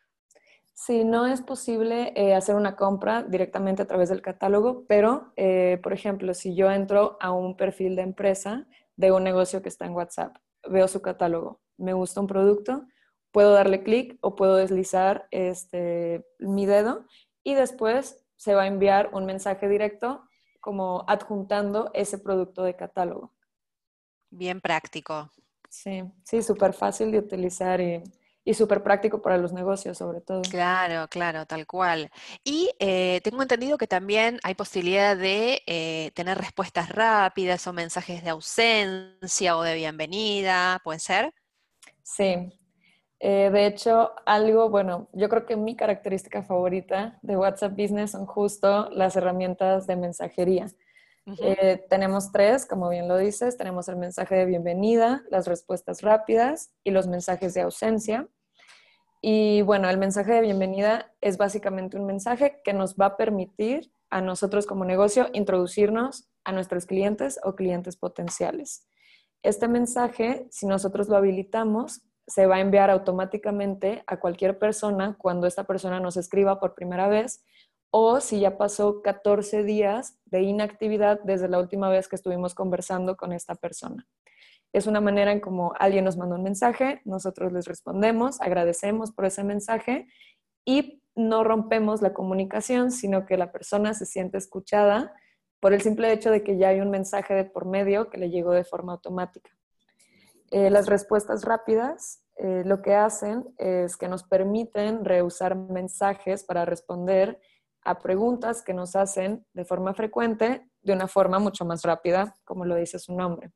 Sí, 0.81 1.03
no 1.03 1.27
es 1.27 1.41
posible 1.41 2.13
eh, 2.15 2.33
hacer 2.33 2.55
una 2.55 2.77
compra 2.77 3.21
directamente 3.23 3.81
a 3.81 3.85
través 3.85 4.07
del 4.07 4.21
catálogo, 4.21 4.85
pero, 4.87 5.33
eh, 5.35 5.77
por 5.83 5.91
ejemplo, 5.91 6.33
si 6.33 6.55
yo 6.55 6.71
entro 6.71 7.17
a 7.19 7.31
un 7.31 7.57
perfil 7.57 7.97
de 7.97 8.03
empresa 8.03 8.65
de 8.95 9.11
un 9.11 9.25
negocio 9.25 9.61
que 9.61 9.67
está 9.67 9.85
en 9.85 9.91
WhatsApp, 9.91 10.37
veo 10.69 10.87
su 10.87 11.01
catálogo, 11.01 11.59
me 11.75 11.91
gusta 11.91 12.21
un 12.21 12.27
producto, 12.27 12.87
puedo 13.33 13.51
darle 13.51 13.83
clic 13.83 14.17
o 14.21 14.37
puedo 14.37 14.55
deslizar 14.55 15.27
este, 15.31 16.25
mi 16.39 16.65
dedo 16.65 17.05
y 17.43 17.55
después 17.55 18.25
se 18.37 18.55
va 18.55 18.61
a 18.61 18.67
enviar 18.67 19.09
un 19.13 19.25
mensaje 19.25 19.67
directo 19.67 20.23
como 20.61 21.03
adjuntando 21.09 21.91
ese 21.93 22.19
producto 22.19 22.63
de 22.63 22.77
catálogo. 22.77 23.33
Bien 24.29 24.61
práctico. 24.61 25.29
Sí, 25.69 26.03
sí, 26.23 26.41
súper 26.41 26.71
fácil 26.71 27.11
de 27.11 27.19
utilizar 27.19 27.81
y 27.81 28.01
y 28.43 28.53
súper 28.53 28.83
práctico 28.83 29.21
para 29.21 29.37
los 29.37 29.53
negocios 29.53 29.97
sobre 29.97 30.21
todo. 30.21 30.41
Claro, 30.41 31.07
claro, 31.07 31.45
tal 31.45 31.67
cual. 31.67 32.09
Y 32.43 32.71
eh, 32.79 33.21
tengo 33.23 33.41
entendido 33.41 33.77
que 33.77 33.87
también 33.87 34.39
hay 34.43 34.55
posibilidad 34.55 35.15
de 35.15 35.61
eh, 35.67 36.11
tener 36.15 36.37
respuestas 36.37 36.89
rápidas 36.89 37.67
o 37.67 37.73
mensajes 37.73 38.23
de 38.23 38.29
ausencia 38.29 39.57
o 39.57 39.63
de 39.63 39.75
bienvenida, 39.75 40.79
¿puede 40.83 40.99
ser? 40.99 41.33
Sí. 42.03 42.53
Eh, 43.21 43.49
de 43.51 43.65
hecho, 43.65 44.11
algo, 44.25 44.69
bueno, 44.69 45.09
yo 45.13 45.27
creo 45.27 45.45
que 45.45 45.57
mi 45.57 45.75
característica 45.75 46.41
favorita 46.41 47.19
de 47.21 47.35
WhatsApp 47.35 47.73
Business 47.73 48.11
son 48.11 48.25
justo 48.25 48.89
las 48.91 49.15
herramientas 49.17 49.87
de 49.87 49.97
mensajería. 49.97 50.67
Tenemos 51.89 52.31
tres, 52.31 52.65
como 52.65 52.89
bien 52.89 53.07
lo 53.07 53.17
dices, 53.17 53.57
tenemos 53.57 53.87
el 53.89 53.97
mensaje 53.97 54.35
de 54.35 54.45
bienvenida, 54.45 55.23
las 55.29 55.47
respuestas 55.47 56.01
rápidas 56.01 56.71
y 56.83 56.91
los 56.91 57.07
mensajes 57.07 57.53
de 57.53 57.61
ausencia. 57.61 58.27
Y 59.21 59.61
bueno, 59.63 59.89
el 59.89 59.97
mensaje 59.97 60.33
de 60.33 60.41
bienvenida 60.41 61.13
es 61.19 61.37
básicamente 61.37 61.97
un 61.97 62.05
mensaje 62.05 62.61
que 62.63 62.73
nos 62.73 62.95
va 62.95 63.07
a 63.07 63.17
permitir 63.17 63.91
a 64.09 64.21
nosotros 64.21 64.65
como 64.65 64.85
negocio 64.85 65.29
introducirnos 65.33 66.29
a 66.43 66.51
nuestros 66.51 66.85
clientes 66.85 67.39
o 67.43 67.55
clientes 67.55 67.97
potenciales. 67.97 68.87
Este 69.43 69.67
mensaje, 69.67 70.47
si 70.51 70.65
nosotros 70.65 71.09
lo 71.09 71.17
habilitamos, 71.17 72.01
se 72.27 72.45
va 72.45 72.57
a 72.57 72.59
enviar 72.61 72.89
automáticamente 72.89 74.03
a 74.05 74.19
cualquier 74.19 74.59
persona 74.59 75.15
cuando 75.17 75.47
esta 75.47 75.63
persona 75.63 75.99
nos 75.99 76.15
escriba 76.15 76.59
por 76.59 76.75
primera 76.75 77.07
vez 77.07 77.43
o 77.91 78.19
si 78.19 78.39
ya 78.39 78.57
pasó 78.57 79.01
14 79.01 79.63
días 79.63 80.19
de 80.25 80.41
inactividad 80.41 81.19
desde 81.23 81.47
la 81.47 81.59
última 81.59 81.89
vez 81.89 82.07
que 82.07 82.15
estuvimos 82.15 82.53
conversando 82.53 83.17
con 83.17 83.33
esta 83.33 83.55
persona. 83.55 84.07
Es 84.71 84.85
una 84.85 85.01
manera 85.01 85.31
en 85.31 85.39
como 85.39 85.73
alguien 85.79 86.05
nos 86.05 86.17
manda 86.17 86.35
un 86.35 86.43
mensaje, 86.43 87.01
nosotros 87.03 87.51
les 87.51 87.65
respondemos, 87.65 88.39
agradecemos 88.41 89.11
por 89.11 89.25
ese 89.25 89.43
mensaje 89.43 90.07
y 90.63 91.01
no 91.15 91.43
rompemos 91.43 92.01
la 92.01 92.13
comunicación, 92.13 92.91
sino 92.91 93.25
que 93.25 93.37
la 93.37 93.51
persona 93.51 93.93
se 93.93 94.05
siente 94.05 94.37
escuchada 94.37 95.13
por 95.59 95.73
el 95.73 95.81
simple 95.81 96.11
hecho 96.13 96.29
de 96.29 96.43
que 96.43 96.57
ya 96.57 96.69
hay 96.69 96.81
un 96.81 96.91
mensaje 96.91 97.33
de 97.33 97.45
por 97.45 97.65
medio 97.65 98.09
que 98.09 98.19
le 98.19 98.29
llegó 98.29 98.51
de 98.51 98.63
forma 98.63 98.93
automática. 98.93 99.49
Eh, 100.51 100.69
las 100.69 100.87
respuestas 100.87 101.43
rápidas 101.43 102.23
eh, 102.37 102.63
lo 102.65 102.81
que 102.81 102.95
hacen 102.95 103.53
es 103.57 103.97
que 103.97 104.07
nos 104.07 104.23
permiten 104.23 105.03
reusar 105.03 105.55
mensajes 105.55 106.43
para 106.43 106.63
responder 106.63 107.39
a 107.83 107.99
preguntas 107.99 108.61
que 108.61 108.73
nos 108.73 108.95
hacen 108.95 109.45
de 109.53 109.65
forma 109.65 109.93
frecuente 109.93 110.69
de 110.81 110.93
una 110.93 111.07
forma 111.07 111.39
mucho 111.39 111.65
más 111.65 111.83
rápida, 111.83 112.37
como 112.43 112.65
lo 112.65 112.75
dice 112.75 112.99
su 112.99 113.15
nombre. 113.15 113.51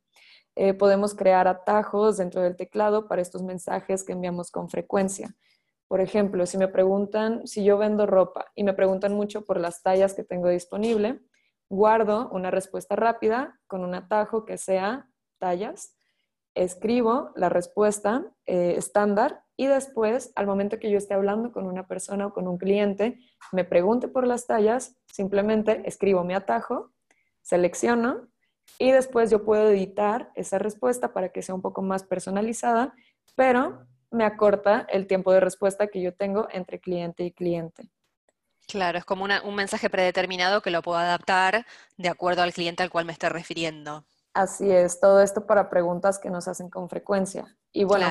Eh, 0.55 0.73
podemos 0.73 1.15
crear 1.15 1.47
atajos 1.47 2.17
dentro 2.17 2.41
del 2.41 2.55
teclado 2.55 3.07
para 3.07 3.21
estos 3.21 3.41
mensajes 3.41 4.03
que 4.03 4.13
enviamos 4.13 4.51
con 4.51 4.69
frecuencia. 4.69 5.35
Por 5.87 5.99
ejemplo, 6.01 6.45
si 6.45 6.57
me 6.57 6.67
preguntan 6.67 7.45
si 7.47 7.63
yo 7.63 7.77
vendo 7.77 8.05
ropa 8.05 8.45
y 8.55 8.63
me 8.63 8.73
preguntan 8.73 9.13
mucho 9.13 9.45
por 9.45 9.59
las 9.59 9.81
tallas 9.81 10.13
que 10.13 10.23
tengo 10.23 10.49
disponible, 10.49 11.21
guardo 11.69 12.29
una 12.29 12.51
respuesta 12.51 12.95
rápida 12.95 13.59
con 13.67 13.83
un 13.83 13.95
atajo 13.95 14.45
que 14.45 14.57
sea 14.57 15.09
tallas, 15.39 15.95
escribo 16.55 17.31
la 17.35 17.49
respuesta 17.49 18.25
eh, 18.45 18.75
estándar 18.77 19.42
y 19.55 19.67
después, 19.67 20.31
al 20.35 20.47
momento 20.47 20.79
que 20.79 20.89
yo 20.89 20.97
esté 20.97 21.13
hablando 21.13 21.51
con 21.51 21.65
una 21.65 21.87
persona 21.87 22.27
o 22.27 22.33
con 22.33 22.47
un 22.47 22.57
cliente, 22.57 23.19
me 23.51 23.63
pregunte 23.63 24.07
por 24.07 24.25
las 24.25 24.47
tallas, 24.47 24.95
simplemente 25.11 25.83
escribo 25.85 26.23
mi 26.23 26.33
atajo, 26.33 26.91
selecciono 27.41 28.27
y 28.79 28.91
después 28.91 29.29
yo 29.29 29.45
puedo 29.45 29.69
editar 29.69 30.31
esa 30.35 30.57
respuesta 30.57 31.13
para 31.13 31.29
que 31.29 31.41
sea 31.41 31.53
un 31.53 31.61
poco 31.61 31.81
más 31.81 32.03
personalizada, 32.03 32.93
pero 33.35 33.85
me 34.09 34.25
acorta 34.25 34.87
el 34.89 35.07
tiempo 35.07 35.31
de 35.31 35.39
respuesta 35.39 35.87
que 35.87 36.01
yo 36.01 36.13
tengo 36.13 36.47
entre 36.51 36.79
cliente 36.79 37.23
y 37.23 37.31
cliente. 37.31 37.89
Claro, 38.67 38.97
es 38.97 39.05
como 39.05 39.25
un 39.25 39.55
mensaje 39.55 39.89
predeterminado 39.89 40.61
que 40.61 40.71
lo 40.71 40.81
puedo 40.81 40.97
adaptar 40.97 41.65
de 41.97 42.09
acuerdo 42.09 42.41
al 42.41 42.53
cliente 42.53 42.81
al 42.81 42.89
cual 42.89 43.05
me 43.05 43.11
esté 43.11 43.29
refiriendo. 43.29 44.05
Así 44.33 44.71
es, 44.71 44.99
todo 44.99 45.21
esto 45.21 45.45
para 45.45 45.69
preguntas 45.69 46.17
que 46.17 46.31
nos 46.31 46.47
hacen 46.47 46.69
con 46.69 46.89
frecuencia. 46.89 47.55
Y 47.71 47.83
bueno, 47.83 48.07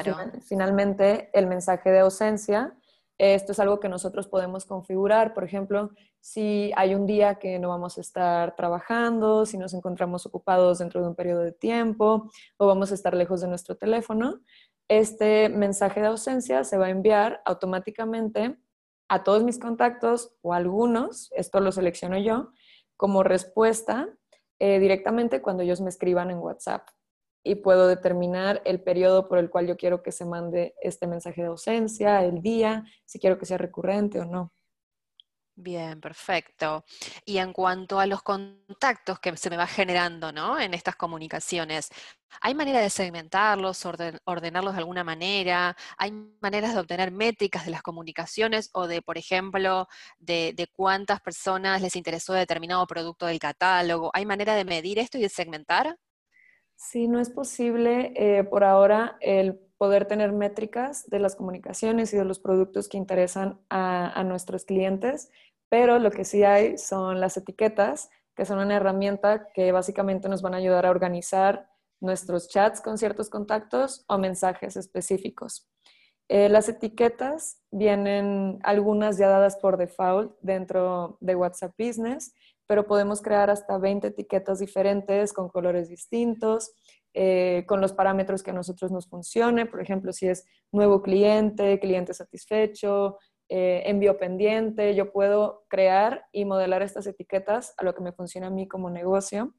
finalmente 0.46 1.30
el 1.32 1.48
mensaje 1.48 1.90
de 1.90 1.98
ausencia, 2.00 2.76
esto 3.18 3.52
es 3.52 3.58
algo 3.58 3.80
que 3.80 3.88
nosotros 3.88 4.28
podemos 4.28 4.64
configurar. 4.64 5.34
Por 5.34 5.42
ejemplo, 5.42 5.90
si 6.20 6.72
hay 6.76 6.94
un 6.94 7.06
día 7.06 7.36
que 7.36 7.58
no 7.58 7.68
vamos 7.68 7.98
a 7.98 8.00
estar 8.00 8.54
trabajando, 8.54 9.46
si 9.46 9.58
nos 9.58 9.74
encontramos 9.74 10.24
ocupados 10.24 10.78
dentro 10.78 11.02
de 11.02 11.08
un 11.08 11.16
periodo 11.16 11.40
de 11.40 11.52
tiempo 11.52 12.30
o 12.56 12.66
vamos 12.66 12.92
a 12.92 12.94
estar 12.94 13.14
lejos 13.14 13.40
de 13.40 13.48
nuestro 13.48 13.76
teléfono, 13.76 14.40
este 14.86 15.48
mensaje 15.48 16.00
de 16.00 16.06
ausencia 16.06 16.62
se 16.62 16.78
va 16.78 16.86
a 16.86 16.90
enviar 16.90 17.42
automáticamente 17.44 18.58
a 19.08 19.24
todos 19.24 19.42
mis 19.42 19.58
contactos 19.58 20.34
o 20.40 20.52
a 20.52 20.56
algunos, 20.56 21.30
esto 21.32 21.60
lo 21.60 21.72
selecciono 21.72 22.18
yo, 22.18 22.50
como 22.96 23.22
respuesta 23.22 24.08
eh, 24.64 24.78
directamente 24.78 25.42
cuando 25.42 25.64
ellos 25.64 25.80
me 25.80 25.88
escriban 25.88 26.30
en 26.30 26.38
WhatsApp. 26.38 26.86
Y 27.44 27.56
puedo 27.56 27.88
determinar 27.88 28.62
el 28.64 28.80
periodo 28.80 29.26
por 29.26 29.38
el 29.38 29.50
cual 29.50 29.66
yo 29.66 29.76
quiero 29.76 30.04
que 30.04 30.12
se 30.12 30.24
mande 30.24 30.76
este 30.80 31.08
mensaje 31.08 31.42
de 31.42 31.48
ausencia, 31.48 32.24
el 32.24 32.42
día, 32.42 32.84
si 33.04 33.18
quiero 33.18 33.38
que 33.38 33.44
sea 33.44 33.58
recurrente 33.58 34.20
o 34.20 34.24
no. 34.24 34.52
Bien, 35.54 36.00
perfecto. 36.00 36.84
Y 37.26 37.36
en 37.36 37.52
cuanto 37.52 38.00
a 38.00 38.06
los 38.06 38.22
contactos 38.22 39.18
que 39.20 39.36
se 39.36 39.50
me 39.50 39.58
va 39.58 39.66
generando, 39.66 40.32
¿no? 40.32 40.58
En 40.58 40.72
estas 40.72 40.96
comunicaciones, 40.96 41.90
¿hay 42.40 42.54
manera 42.54 42.80
de 42.80 42.88
segmentarlos, 42.88 43.84
ordenarlos 44.24 44.72
de 44.72 44.78
alguna 44.78 45.04
manera? 45.04 45.76
¿Hay 45.98 46.10
maneras 46.40 46.72
de 46.72 46.80
obtener 46.80 47.10
métricas 47.12 47.66
de 47.66 47.70
las 47.70 47.82
comunicaciones 47.82 48.70
o 48.72 48.86
de, 48.86 49.02
por 49.02 49.18
ejemplo, 49.18 49.88
de, 50.18 50.68
cuántas 50.72 51.20
personas 51.20 51.82
les 51.82 51.96
interesó 51.96 52.32
determinado 52.32 52.86
producto 52.86 53.26
del 53.26 53.38
catálogo? 53.38 54.10
¿Hay 54.14 54.24
manera 54.24 54.54
de 54.54 54.64
medir 54.64 54.98
esto 54.98 55.18
y 55.18 55.22
de 55.22 55.28
segmentar? 55.28 55.98
Sí, 56.76 57.08
no 57.08 57.20
es 57.20 57.28
posible 57.28 58.12
eh, 58.16 58.42
por 58.44 58.64
ahora 58.64 59.18
el 59.20 59.60
poder 59.82 60.06
tener 60.06 60.30
métricas 60.30 61.10
de 61.10 61.18
las 61.18 61.34
comunicaciones 61.34 62.14
y 62.14 62.16
de 62.16 62.24
los 62.24 62.38
productos 62.38 62.88
que 62.88 62.96
interesan 62.96 63.58
a, 63.68 64.22
nuestros 64.22 64.64
clientes, 64.64 65.28
pero 65.68 65.98
lo 65.98 66.12
que 66.12 66.24
sí 66.24 66.44
hay 66.44 66.78
son 66.78 67.18
las 67.18 67.36
etiquetas, 67.36 68.08
que 68.36 68.44
son 68.44 68.60
una 68.60 68.76
herramienta 68.76 69.48
que 69.52 69.72
básicamente 69.72 70.28
nos 70.28 70.40
van 70.40 70.54
a 70.54 70.58
ayudar 70.58 70.86
a 70.86 70.90
organizar 70.90 71.68
nuestros 72.00 72.48
chats 72.48 72.80
con 72.80 72.96
ciertos 72.96 73.28
contactos 73.28 74.04
o 74.06 74.18
mensajes 74.18 74.76
específicos. 74.76 75.68
Eh, 76.28 76.48
las 76.48 76.68
etiquetas 76.68 77.60
vienen 77.72 78.60
algunas 78.62 79.18
ya 79.18 79.28
dadas 79.28 79.56
por 79.56 79.78
default 79.78 80.38
dentro 80.42 81.18
de 81.20 81.34
WhatsApp 81.34 81.74
Business, 81.76 82.32
pero 82.68 82.86
podemos 82.86 83.20
crear 83.20 83.50
hasta 83.50 83.78
20 83.78 84.06
etiquetas 84.06 84.60
diferentes 84.60 85.32
con 85.32 85.48
colores 85.48 85.88
distintos 85.88 86.72
eh, 87.14 87.64
con 87.66 87.80
los 87.80 87.92
parámetros 87.92 88.42
que 88.42 88.50
a 88.50 88.54
nosotros 88.54 88.90
nos 88.90 89.08
funcione, 89.08 89.66
por 89.66 89.80
ejemplo, 89.80 90.12
si 90.12 90.28
es 90.28 90.46
nuevo 90.70 91.02
cliente, 91.02 91.78
cliente 91.78 92.14
satisfecho, 92.14 93.18
eh, 93.48 93.82
envío 93.84 94.16
pendiente, 94.16 94.94
yo 94.94 95.12
puedo 95.12 95.66
crear 95.68 96.24
y 96.32 96.46
modelar 96.46 96.80
estas 96.80 97.06
etiquetas 97.06 97.74
a 97.76 97.84
lo 97.84 97.94
que 97.94 98.02
me 98.02 98.12
funciona 98.12 98.46
a 98.46 98.50
mí 98.50 98.66
como 98.66 98.88
negocio. 98.88 99.54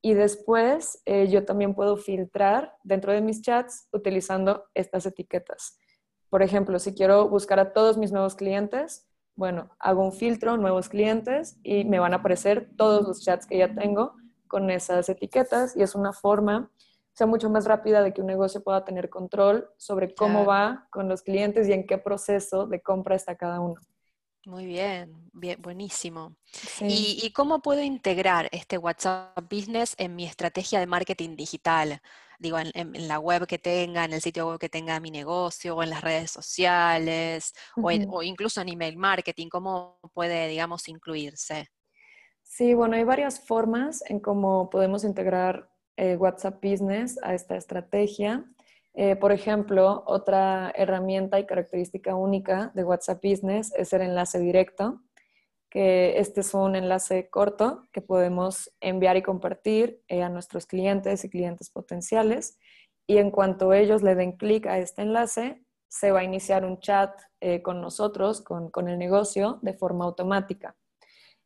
Y 0.00 0.14
después 0.14 1.02
eh, 1.04 1.28
yo 1.28 1.44
también 1.44 1.74
puedo 1.74 1.96
filtrar 1.98 2.74
dentro 2.82 3.12
de 3.12 3.20
mis 3.20 3.42
chats 3.42 3.88
utilizando 3.92 4.64
estas 4.72 5.04
etiquetas. 5.04 5.78
Por 6.30 6.42
ejemplo, 6.42 6.78
si 6.78 6.94
quiero 6.94 7.28
buscar 7.28 7.58
a 7.58 7.72
todos 7.72 7.98
mis 7.98 8.12
nuevos 8.12 8.36
clientes, 8.36 9.06
bueno, 9.34 9.68
hago 9.78 10.02
un 10.02 10.12
filtro, 10.12 10.56
nuevos 10.56 10.88
clientes, 10.88 11.58
y 11.62 11.84
me 11.84 11.98
van 11.98 12.14
a 12.14 12.16
aparecer 12.16 12.70
todos 12.76 13.06
los 13.06 13.22
chats 13.22 13.46
que 13.46 13.58
ya 13.58 13.74
tengo 13.74 14.14
con 14.48 14.70
esas 14.70 15.08
etiquetas 15.08 15.76
y 15.76 15.82
es 15.82 15.94
una 15.94 16.12
forma 16.12 16.70
sea 17.16 17.26
mucho 17.26 17.48
más 17.48 17.64
rápida 17.64 18.02
de 18.02 18.12
que 18.12 18.20
un 18.20 18.26
negocio 18.26 18.62
pueda 18.62 18.84
tener 18.84 19.08
control 19.08 19.70
sobre 19.78 20.14
cómo 20.14 20.44
va 20.44 20.86
con 20.90 21.08
los 21.08 21.22
clientes 21.22 21.66
y 21.66 21.72
en 21.72 21.86
qué 21.86 21.96
proceso 21.96 22.66
de 22.66 22.82
compra 22.82 23.16
está 23.16 23.36
cada 23.36 23.58
uno. 23.58 23.80
Muy 24.44 24.66
bien, 24.66 25.30
bien 25.32 25.60
buenísimo. 25.62 26.36
¿Y, 26.80 27.32
cómo 27.34 27.62
puedo 27.62 27.82
integrar 27.82 28.50
este 28.52 28.76
WhatsApp 28.76 29.50
Business 29.50 29.94
en 29.96 30.14
mi 30.14 30.26
estrategia 30.26 30.78
de 30.78 30.86
marketing 30.86 31.36
digital? 31.36 32.02
Digo, 32.38 32.58
en, 32.58 33.08
la 33.08 33.18
web 33.18 33.46
que 33.46 33.58
tenga, 33.58 34.04
en 34.04 34.12
el 34.12 34.20
sitio 34.20 34.48
web 34.48 34.58
que 34.58 34.68
tenga 34.68 35.00
mi 35.00 35.10
negocio, 35.10 35.74
o 35.74 35.82
en 35.82 35.88
las 35.88 36.02
redes 36.02 36.30
sociales, 36.30 37.54
o, 37.76 37.88
o 37.88 38.22
incluso 38.22 38.60
en 38.60 38.68
email 38.68 38.98
marketing, 38.98 39.48
¿cómo 39.48 39.98
puede, 40.12 40.48
digamos, 40.48 40.86
incluirse? 40.86 41.66
Sí, 42.42 42.74
bueno, 42.74 42.94
hay 42.94 43.04
varias 43.04 43.40
formas 43.40 44.04
en 44.06 44.20
cómo 44.20 44.68
podemos 44.68 45.02
integrar 45.02 45.70
eh, 45.96 46.16
WhatsApp 46.16 46.62
Business 46.62 47.18
a 47.22 47.34
esta 47.34 47.56
estrategia. 47.56 48.44
Eh, 48.92 49.16
por 49.16 49.32
ejemplo, 49.32 50.04
otra 50.06 50.70
herramienta 50.74 51.40
y 51.40 51.46
característica 51.46 52.14
única 52.14 52.70
de 52.74 52.84
WhatsApp 52.84 53.22
Business 53.22 53.72
es 53.76 53.92
el 53.92 54.02
enlace 54.02 54.38
directo, 54.38 55.02
que 55.70 56.18
este 56.18 56.40
es 56.40 56.52
un 56.52 56.76
enlace 56.76 57.28
corto 57.30 57.88
que 57.92 58.02
podemos 58.02 58.70
enviar 58.80 59.16
y 59.16 59.22
compartir 59.22 60.02
eh, 60.08 60.22
a 60.22 60.28
nuestros 60.28 60.66
clientes 60.66 61.24
y 61.24 61.30
clientes 61.30 61.70
potenciales. 61.70 62.58
Y 63.06 63.18
en 63.18 63.30
cuanto 63.30 63.72
ellos 63.72 64.02
le 64.02 64.14
den 64.14 64.32
clic 64.32 64.66
a 64.66 64.78
este 64.78 65.02
enlace, 65.02 65.62
se 65.88 66.10
va 66.10 66.20
a 66.20 66.24
iniciar 66.24 66.64
un 66.64 66.80
chat 66.80 67.18
con 67.62 67.80
nosotros, 67.80 68.42
con, 68.42 68.70
con 68.70 68.88
el 68.88 68.98
negocio, 68.98 69.60
de 69.62 69.72
forma 69.72 70.04
automática. 70.04 70.74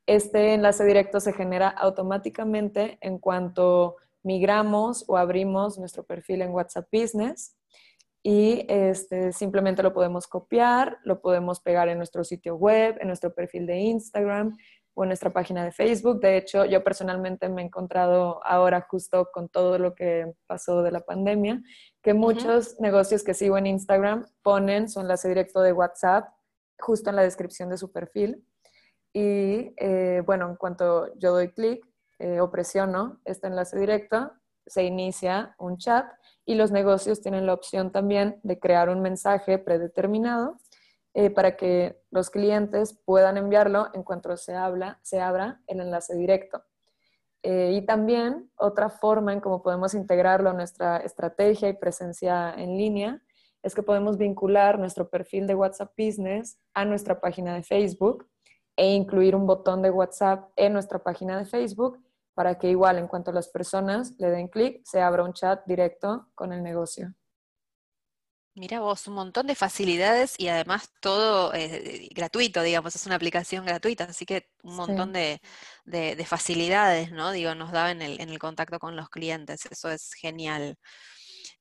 Este 0.07 0.55
enlace 0.55 0.85
directo 0.85 1.21
se 1.21 1.35
genera 1.35 1.69
automáticamente 1.69 2.99
en 3.03 3.19
cuanto 3.19 3.97
migramos 4.23 5.05
o 5.09 5.17
abrimos 5.17 5.79
nuestro 5.79 6.05
perfil 6.05 6.43
en 6.43 6.51
WhatsApp 6.51 6.89
Business 6.93 7.57
y 8.23 8.67
este, 8.69 9.33
simplemente 9.33 9.83
lo 9.83 9.95
podemos 9.95 10.27
copiar, 10.27 10.99
lo 11.05 11.21
podemos 11.23 11.61
pegar 11.61 11.89
en 11.89 11.97
nuestro 11.99 12.23
sitio 12.23 12.57
web, 12.57 12.99
en 13.01 13.09
nuestro 13.09 13.35
perfil 13.35 13.67
de 13.67 13.79
Instagram 13.79 14.57
o 14.95 15.05
en 15.05 15.09
nuestra 15.09 15.31
página 15.31 15.65
de 15.65 15.73
Facebook. 15.73 16.21
De 16.21 16.37
hecho, 16.37 16.67
yo 16.67 16.85
personalmente 16.85 17.49
me 17.49 17.63
he 17.63 17.65
encontrado 17.65 18.45
ahora 18.45 18.87
justo 18.91 19.31
con 19.33 19.49
todo 19.49 19.79
lo 19.79 19.95
que 19.95 20.35
pasó 20.47 20.83
de 20.83 20.91
la 20.91 21.01
pandemia, 21.01 21.63
que 22.03 22.13
muchos 22.13 22.79
negocios 22.79 23.25
que 23.25 23.33
sigo 23.33 23.57
en 23.57 23.67
Instagram 23.67 24.27
ponen 24.43 24.91
su 24.91 25.01
enlace 25.01 25.29
directo 25.29 25.63
de 25.63 25.73
WhatsApp 25.73 26.29
justo 26.79 27.11
en 27.11 27.17
la 27.17 27.23
descripción 27.23 27.71
de 27.71 27.79
su 27.79 27.91
perfil. 27.91 28.45
Y 29.15 29.73
eh, 29.79 30.23
bueno, 30.27 30.49
en 30.49 30.57
cuanto 30.57 31.13
yo 31.19 31.33
doy 31.33 31.49
clic, 31.53 31.90
eh, 32.21 32.41
o 32.41 32.51
presiono 32.51 33.21
este 33.25 33.47
enlace 33.47 33.79
directo, 33.79 34.33
se 34.67 34.85
inicia 34.85 35.55
un 35.59 35.79
chat 35.79 36.07
y 36.45 36.55
los 36.55 36.71
negocios 36.71 37.21
tienen 37.21 37.47
la 37.47 37.55
opción 37.55 37.91
también 37.93 38.39
de 38.43 38.59
crear 38.59 38.89
un 38.89 39.01
mensaje 39.01 39.59
predeterminado 39.59 40.59
eh, 41.15 41.31
para 41.31 41.57
que 41.57 42.01
los 42.11 42.31
clientes 42.31 43.01
puedan 43.05 43.37
enviarlo 43.37 43.89
en 43.95 44.05
cuanto 44.05 44.37
se, 44.37 44.55
habla, 44.55 45.01
se 45.03 45.21
abra 45.21 45.61
el 45.67 45.81
enlace 45.81 46.15
directo. 46.15 46.63
Eh, 47.43 47.73
y 47.73 47.87
también 47.87 48.51
otra 48.57 48.91
forma 48.91 49.33
en 49.33 49.41
cómo 49.41 49.63
podemos 49.63 49.95
integrarlo 49.95 50.51
a 50.51 50.53
nuestra 50.55 50.99
estrategia 50.99 51.69
y 51.69 51.73
presencia 51.73 52.55
en 52.55 52.77
línea 52.77 53.23
es 53.63 53.75
que 53.75 53.83
podemos 53.83 54.19
vincular 54.19 54.79
nuestro 54.79 55.09
perfil 55.09 55.47
de 55.47 55.55
WhatsApp 55.55 55.93
Business 55.97 56.59
a 56.75 56.85
nuestra 56.85 57.21
página 57.21 57.55
de 57.55 57.63
Facebook 57.63 58.29
e 58.77 58.93
incluir 58.93 59.35
un 59.35 59.47
botón 59.47 59.83
de 59.83 59.91
WhatsApp 59.91 60.51
en 60.57 60.75
nuestra 60.75 61.03
página 61.03 61.39
de 61.39 61.45
Facebook 61.45 61.99
para 62.35 62.59
que 62.59 62.69
igual 62.69 62.99
en 62.99 63.09
cuanto 63.09 63.33
las 63.33 63.49
personas 63.49 64.15
le 64.19 64.31
den 64.31 64.49
clic, 64.49 64.83
se 64.85 65.01
abra 65.01 65.25
un 65.25 65.33
chat 65.33 65.65
directo 65.67 66.29
con 66.35 66.53
el 66.53 66.63
negocio. 66.63 67.15
Mira 68.55 68.81
vos, 68.81 69.07
un 69.07 69.15
montón 69.15 69.47
de 69.47 69.55
facilidades 69.55 70.35
y 70.37 70.49
además 70.49 70.91
todo 71.01 71.55
eh, 71.55 72.09
gratuito, 72.15 72.63
digamos, 72.63 72.97
es 72.97 73.07
una 73.07 73.15
aplicación 73.15 73.65
gratuita, 73.65 74.05
así 74.05 74.27
que 74.27 74.51
un 74.65 74.75
montón 74.75 75.13
de, 75.13 75.41
facilidades, 76.27 77.13
¿no? 77.13 77.31
Digo, 77.31 77.55
nos 77.55 77.71
da 77.71 77.93
en 77.93 78.03
el, 78.03 78.39
contacto 78.39 78.79
con 78.81 78.97
los 78.97 79.09
clientes, 79.09 79.67
eso 79.71 79.89
es 79.89 80.13
genial. 80.15 80.77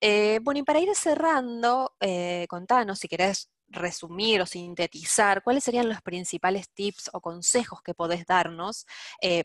Eh, 0.02 0.40
bueno, 0.42 0.62
y 0.62 0.64
para 0.64 0.80
ir 0.80 0.94
cerrando, 0.96 1.96
eh, 2.00 2.48
contanos 2.50 3.00
si 3.00 3.08
querés 3.08 3.50
resumir 3.70 4.42
o 4.42 4.46
sintetizar, 4.46 5.44
¿cuáles 5.44 5.64
serían 5.64 5.90
los 5.90 6.02
principales 6.02 6.70
tips 6.70 7.10
o 7.14 7.22
consejos 7.22 7.82
que 7.82 7.94
podés 7.94 8.26
darnos 8.26 8.86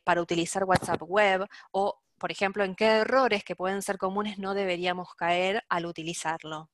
para 0.04 0.23
utilizar 0.23 0.64
WhatsApp 0.64 1.02
Web 1.02 1.47
o, 1.73 2.00
por 2.19 2.31
ejemplo, 2.31 2.64
en 2.64 2.75
qué 2.75 2.87
errores 2.87 3.45
que 3.45 3.57
pueden 3.57 3.83
ser 3.83 3.99
comunes 3.99 4.38
no 4.38 4.54
deberíamos 4.54 5.14
caer 5.14 5.62
al 5.69 5.87
utilizarlo? 5.87 6.71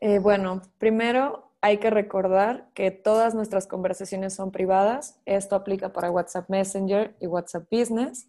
Eh, 0.00 0.18
bueno, 0.18 0.62
primero 0.78 1.52
hay 1.60 1.76
que 1.76 1.90
recordar 1.90 2.70
que 2.72 2.90
todas 2.90 3.34
nuestras 3.34 3.66
conversaciones 3.66 4.34
son 4.34 4.50
privadas. 4.50 5.20
Esto 5.26 5.56
aplica 5.56 5.92
para 5.92 6.10
WhatsApp 6.10 6.48
Messenger 6.48 7.14
y 7.20 7.26
WhatsApp 7.26 7.66
Business. 7.70 8.28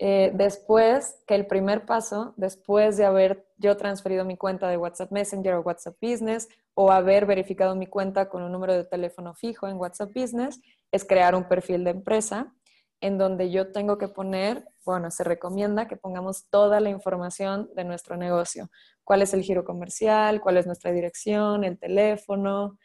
Eh, 0.00 0.30
después, 0.32 1.22
que 1.26 1.34
el 1.34 1.46
primer 1.46 1.84
paso, 1.84 2.32
después 2.36 2.96
de 2.96 3.04
haber 3.04 3.48
yo 3.56 3.76
transferido 3.76 4.24
mi 4.24 4.36
cuenta 4.36 4.68
de 4.68 4.76
WhatsApp 4.76 5.10
Messenger 5.10 5.54
o 5.54 5.62
WhatsApp 5.62 5.96
Business 6.00 6.48
o 6.74 6.92
haber 6.92 7.26
verificado 7.26 7.74
mi 7.74 7.86
cuenta 7.86 8.28
con 8.28 8.44
un 8.44 8.52
número 8.52 8.74
de 8.74 8.84
teléfono 8.84 9.34
fijo 9.34 9.66
en 9.66 9.76
WhatsApp 9.76 10.12
Business, 10.14 10.60
es 10.92 11.04
crear 11.04 11.34
un 11.34 11.48
perfil 11.48 11.82
de 11.82 11.90
empresa 11.90 12.54
en 13.00 13.18
donde 13.18 13.50
yo 13.50 13.72
tengo 13.72 13.98
que 13.98 14.08
poner, 14.08 14.68
bueno, 14.84 15.10
se 15.10 15.24
recomienda 15.24 15.88
que 15.88 15.96
pongamos 15.96 16.48
toda 16.48 16.80
la 16.80 16.90
información 16.90 17.70
de 17.74 17.84
nuestro 17.84 18.16
negocio, 18.16 18.70
cuál 19.04 19.22
es 19.22 19.34
el 19.34 19.42
giro 19.42 19.64
comercial, 19.64 20.40
cuál 20.40 20.56
es 20.56 20.66
nuestra 20.66 20.92
dirección, 20.92 21.64
el 21.64 21.78
teléfono, 21.78 22.78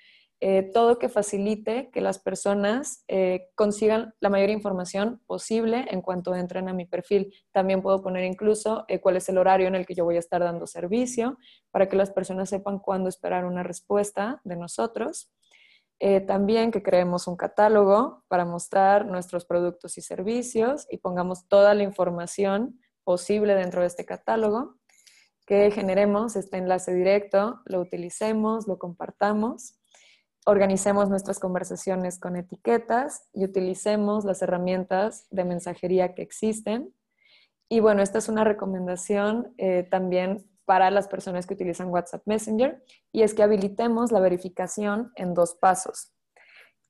eh, 0.45 0.69
todo 0.73 0.99
que 0.99 1.07
facilite 1.07 1.89
que 1.89 2.01
las 2.01 2.19
personas 2.19 3.05
eh, 3.07 3.47
consigan 3.55 4.13
la 4.19 4.29
mayor 4.29 4.49
información 4.49 5.21
posible 5.25 5.85
en 5.89 6.01
cuanto 6.01 6.35
entren 6.35 6.67
a 6.67 6.73
mi 6.73 6.85
perfil. 6.85 7.33
También 7.53 7.81
puedo 7.81 8.03
poner 8.03 8.25
incluso 8.25 8.83
eh, 8.89 8.99
cuál 8.99 9.15
es 9.15 9.29
el 9.29 9.37
horario 9.37 9.69
en 9.69 9.75
el 9.75 9.85
que 9.85 9.95
yo 9.95 10.03
voy 10.03 10.17
a 10.17 10.19
estar 10.19 10.41
dando 10.41 10.67
servicio 10.67 11.37
para 11.71 11.87
que 11.87 11.95
las 11.95 12.11
personas 12.11 12.49
sepan 12.49 12.79
cuándo 12.79 13.07
esperar 13.07 13.45
una 13.45 13.63
respuesta 13.63 14.41
de 14.43 14.57
nosotros. 14.57 15.31
también 16.27 16.71
que 16.71 16.83
creemos 16.83 17.27
un 17.27 17.37
catálogo 17.37 18.25
para 18.27 18.43
mostrar 18.43 19.05
nuestros 19.05 19.45
productos 19.45 19.97
y 19.97 20.01
servicios 20.01 20.85
y 20.89 20.97
pongamos 20.97 21.47
toda 21.47 21.73
la 21.73 21.83
información 21.83 22.81
posible 23.05 23.55
dentro 23.55 23.79
de 23.79 23.87
este 23.87 24.03
catálogo 24.03 24.75
que 25.45 25.71
generemos 25.71 26.35
este 26.35 26.57
enlace 26.57 26.93
directo, 26.93 27.61
lo 27.65 27.79
utilicemos, 27.79 28.67
lo 28.67 28.77
compartamos, 28.77 29.75
organicemos 30.45 31.09
nuestras 31.09 31.39
conversaciones 31.39 32.19
con 32.19 32.35
etiquetas 32.35 33.27
y 33.33 33.45
utilicemos 33.45 34.25
las 34.25 34.41
herramientas 34.41 35.27
de 35.31 35.45
mensajería 35.45 36.13
que 36.13 36.21
existen. 36.21 36.93
Y 37.69 37.79
bueno, 37.79 38.01
esta 38.01 38.17
es 38.17 38.29
una 38.29 38.43
recomendación 38.43 39.53
eh, 39.57 39.83
también 39.83 40.49
para 40.65 40.91
las 40.91 41.07
personas 41.07 41.45
que 41.45 41.53
utilizan 41.53 41.89
WhatsApp 41.89 42.23
Messenger 42.25 42.83
y 43.11 43.23
es 43.23 43.33
que 43.33 43.43
habilitemos 43.43 44.11
la 44.11 44.19
verificación 44.19 45.11
en 45.15 45.33
dos 45.33 45.55
pasos 45.55 46.13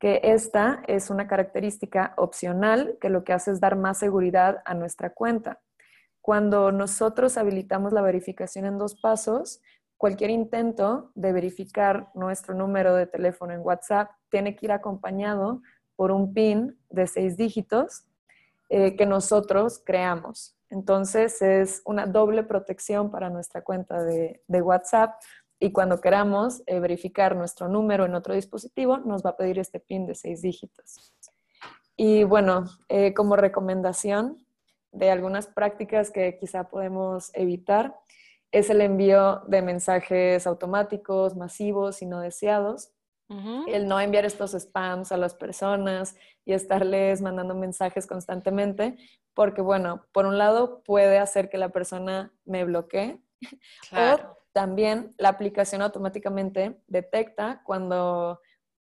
que 0.04 0.20
esta 0.22 0.84
es 0.88 1.10
una 1.10 1.30
característica 1.30 2.14
opcional 2.18 2.98
que 3.00 3.08
lo 3.08 3.24
que 3.24 3.32
hace 3.32 3.52
es 3.52 3.62
dar 3.62 3.78
más 3.78 4.00
seguridad 4.00 4.62
a 4.66 4.74
nuestra 4.74 5.12
cuenta. 5.12 5.62
Cuando 6.20 6.74
nosotros 6.74 7.38
habilitamos 7.38 7.94
la 7.94 8.02
verificación 8.02 8.66
en 8.66 8.78
dos 8.78 9.00
pasos, 9.00 9.62
cualquier 10.04 10.32
intento 10.32 11.12
de 11.16 11.32
verificar 11.32 12.10
nuestro 12.14 12.54
número 12.54 12.94
de 12.94 13.08
teléfono 13.08 13.54
en 13.54 13.62
WhatsApp 13.62 14.12
tiene 14.30 14.54
que 14.54 14.66
ir 14.66 14.74
acompañado 14.74 15.62
por 15.96 16.12
un 16.12 16.34
PIN 16.34 16.78
de 16.90 17.08
seis 17.08 17.38
dígitos 17.38 18.04
eh, 18.68 18.98
que 18.98 19.06
nosotros 19.06 19.82
creamos. 19.86 20.58
Entonces 20.70 21.42
es 21.42 21.82
una 21.86 22.06
doble 22.06 22.44
protección 22.44 23.12
para 23.12 23.30
nuestra 23.30 23.62
cuenta 23.62 24.04
de, 24.04 24.42
WhatsApp 24.50 25.22
y 25.58 25.72
cuando 25.72 26.02
queramos 26.02 26.64
eh, 26.66 26.82
verificar 26.82 27.38
nuestro 27.38 27.70
número 27.70 28.04
en 28.04 28.14
otro 28.14 28.34
dispositivo 28.34 28.98
nos 28.98 29.24
va 29.26 29.30
a 29.30 29.38
pedir 29.38 29.58
este 29.58 29.80
PIN 29.80 30.06
de 30.06 30.16
seis 30.16 30.42
dígitos. 30.42 31.14
Y 31.96 32.26
bueno, 32.26 32.66
eh, 32.90 33.14
como 33.14 33.38
recomendación, 33.38 34.46
de 34.92 35.12
algunas 35.12 35.48
prácticas 35.48 36.12
que 36.12 36.38
quizá 36.38 36.66
podemos 36.66 37.32
evitar 37.34 37.96
es 38.54 38.70
el 38.70 38.82
envío 38.82 39.42
de 39.48 39.64
mensajes 39.64 40.46
automáticos, 40.46 41.36
masivos 41.36 42.02
y 42.02 42.06
no 42.06 42.22
deseados. 42.22 42.92
El 43.68 43.88
no 43.88 44.00
enviar 44.00 44.26
estos 44.26 44.52
spams 44.52 45.12
a 45.12 45.18
las 45.18 45.34
personas 45.34 46.16
y 46.46 46.54
estarles 46.54 47.20
mandando 47.20 47.56
mensajes 47.56 48.06
constantemente, 48.06 48.96
porque 49.34 49.64
bueno, 49.64 50.06
por 50.12 50.28
un 50.28 50.38
lado 50.38 50.84
puede 50.84 51.18
hacer 51.18 51.50
que 51.50 51.58
la 51.58 51.70
persona 51.70 52.32
me 52.46 52.64
bloquee 52.64 53.20
o 53.92 54.38
también 54.52 55.16
la 55.18 55.30
aplicación 55.30 55.82
automáticamente 55.82 56.80
detecta 56.86 57.64
cuando, 57.66 58.40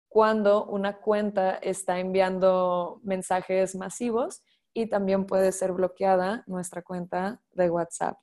cuando 0.08 0.65
una 0.65 0.98
cuenta 1.00 1.56
está 1.56 2.00
enviando 2.00 3.00
mensajes 3.02 3.74
masivos 3.74 4.43
y 4.72 4.86
también 4.86 5.26
puede 5.26 5.52
ser 5.52 5.72
bloqueada 5.72 6.43
nuestra 6.46 6.84
cuenta 6.84 7.41
de 7.54 7.72
WhatsApp. 7.72 8.20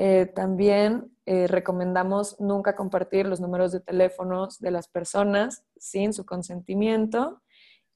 Eh, 0.00 0.26
también 0.26 1.10
eh, 1.26 1.48
recomendamos 1.48 2.38
nunca 2.38 2.76
compartir 2.76 3.26
los 3.26 3.40
números 3.40 3.72
de 3.72 3.80
teléfonos 3.80 4.60
de 4.60 4.70
las 4.70 4.86
personas 4.86 5.64
sin 5.76 6.12
su 6.12 6.24
consentimiento 6.24 7.42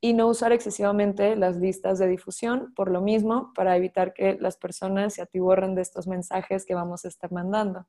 y 0.01 0.13
no 0.13 0.27
usar 0.27 0.51
excesivamente 0.51 1.37
las 1.37 1.59
listas 1.59 2.01
de 2.01 2.09
difusión, 2.09 2.75
por 2.75 2.91
lo 2.91 3.03
mismo, 3.03 3.53
para 3.55 3.77
evitar 3.77 4.15
que 4.15 4.37
las 4.41 4.57
personas 4.57 5.15
se 5.15 5.23
atiborren 5.23 5.77
de 5.77 5.83
estos 5.83 6.09
mensajes 6.09 6.67
que 6.67 6.75
vamos 6.75 7.05
a 7.05 7.09
estar 7.09 7.31
mandando. 7.31 7.87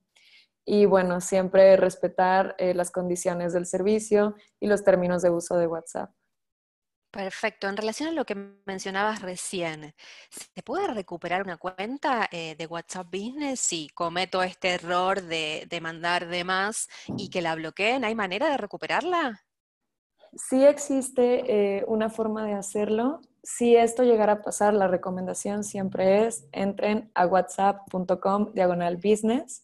Y 0.63 0.86
bueno, 0.86 1.19
siempre 1.19 1.76
respetar 1.76 2.56
eh, 2.60 2.76
las 2.76 2.91
condiciones 2.91 3.52
del 3.52 3.65
servicio 3.65 4.36
y 4.60 4.67
los 4.67 4.84
términos 4.84 5.23
de 5.23 5.32
uso 5.32 5.58
de 5.58 5.65
WhatsApp. 5.65 6.12
Perfecto. 7.13 7.69
En 7.69 7.78
relación 7.78 8.10
a 8.10 8.12
lo 8.12 8.26
que 8.26 8.34
mencionabas 8.65 9.21
recién, 9.21 9.93
¿se 10.32 10.63
puede 10.63 10.88
recuperar 10.88 11.43
una 11.43 11.58
cuenta 11.58 12.28
eh, 12.32 12.56
de 12.58 12.65
WhatsApp 12.65 13.06
Business 13.06 13.60
si 13.60 13.88
cometo 13.93 14.41
este 14.41 14.69
error 14.69 15.21
de, 15.21 15.80
mandar 15.80 16.28
de 16.28 16.43
más 16.43 16.89
y 17.15 17.30
que 17.30 17.43
la 17.43 17.54
bloqueen? 17.54 18.04
¿Hay 18.04 18.15
manera 18.15 18.49
de 18.49 18.58
recuperarla? 18.58 19.39
Sí 20.34 20.65
existe 20.65 21.78
eh, 21.78 21.86
una 21.86 22.10
forma 22.10 22.47
de 22.47 22.54
hacerlo. 22.54 23.21
Si 23.43 23.76
esto 23.76 24.02
llegara 24.02 24.34
a 24.34 24.41
pasar, 24.41 24.73
la 24.73 24.88
recomendación 24.88 25.63
siempre 25.63 26.26
es 26.26 26.47
entren 26.52 27.12
a 27.13 27.28
whatsapp.com 27.28 28.54
diagonal 28.56 28.95
business. 28.95 29.63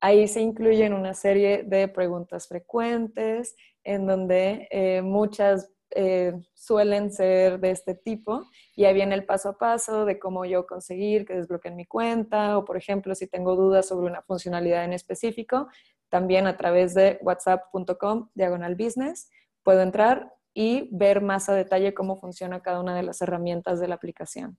Ahí 0.00 0.26
se 0.26 0.40
incluyen 0.40 0.92
una 0.94 1.14
serie 1.14 1.62
de 1.62 1.86
preguntas 1.86 2.48
frecuentes 2.48 3.54
en 3.84 4.08
donde 4.08 4.66
eh, 4.72 5.00
muchas 5.02 5.70
eh, 5.94 6.34
suelen 6.54 7.10
ser 7.12 7.60
de 7.60 7.70
este 7.70 7.94
tipo 7.94 8.44
y 8.76 8.84
ahí 8.84 8.94
viene 8.94 9.14
el 9.14 9.24
paso 9.24 9.50
a 9.50 9.58
paso 9.58 10.04
de 10.04 10.18
cómo 10.18 10.44
yo 10.44 10.66
conseguir 10.66 11.24
que 11.24 11.34
desbloqueen 11.34 11.76
mi 11.76 11.86
cuenta 11.86 12.58
o 12.58 12.64
por 12.64 12.76
ejemplo 12.76 13.14
si 13.14 13.26
tengo 13.26 13.56
dudas 13.56 13.88
sobre 13.88 14.06
una 14.06 14.22
funcionalidad 14.22 14.84
en 14.84 14.92
específico, 14.92 15.68
también 16.08 16.46
a 16.46 16.56
través 16.56 16.94
de 16.94 17.18
whatsapp.com 17.22 18.30
diagonal 18.34 18.74
business 18.74 19.30
puedo 19.62 19.82
entrar 19.82 20.32
y 20.54 20.88
ver 20.92 21.20
más 21.20 21.48
a 21.48 21.54
detalle 21.54 21.94
cómo 21.94 22.16
funciona 22.16 22.62
cada 22.62 22.80
una 22.80 22.94
de 22.96 23.02
las 23.02 23.20
herramientas 23.22 23.80
de 23.80 23.88
la 23.88 23.94
aplicación. 23.94 24.58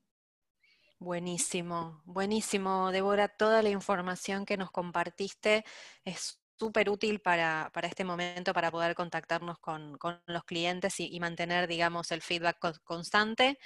Buenísimo, 1.00 2.02
buenísimo, 2.06 2.92
Débora. 2.92 3.30
Toda 3.30 3.62
la 3.62 3.70
información 3.70 4.46
que 4.46 4.58
nos 4.58 4.70
compartiste 4.70 5.64
es 6.04 6.42
súper 6.60 6.90
útil 6.90 7.22
para, 7.22 7.72
este 7.84 8.04
momento, 8.04 8.54
para 8.54 8.70
poder 8.70 8.94
contactarnos 8.94 9.60
con, 9.60 9.98
los 10.26 10.44
clientes 10.44 11.00
y, 11.00 11.20
mantener, 11.20 11.68
digamos, 11.68 12.12
el 12.12 12.22
feedback 12.22 12.58
constante. 12.84 13.58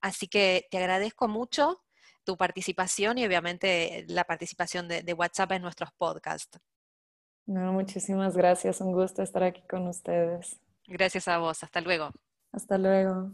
Así 0.00 0.26
que 0.26 0.66
te 0.70 0.78
agradezco 0.78 1.28
mucho 1.28 1.82
tu 2.24 2.36
participación 2.36 3.18
y 3.18 3.26
obviamente 3.26 4.04
la 4.08 4.24
participación 4.24 4.88
de, 4.88 5.14
WhatsApp 5.14 5.52
en 5.52 5.62
nuestros 5.62 5.90
podcasts. 5.92 6.58
No, 7.46 7.72
muchísimas 7.72 8.36
gracias, 8.36 8.80
un 8.80 8.92
gusto 8.92 9.22
estar 9.22 9.42
aquí 9.42 9.62
con 9.68 9.86
ustedes. 9.88 10.60
Gracias 10.86 11.28
a 11.28 11.38
vos, 11.38 11.62
hasta 11.62 11.80
luego. 11.80 12.10
Hasta 12.52 12.78
luego. 12.78 13.32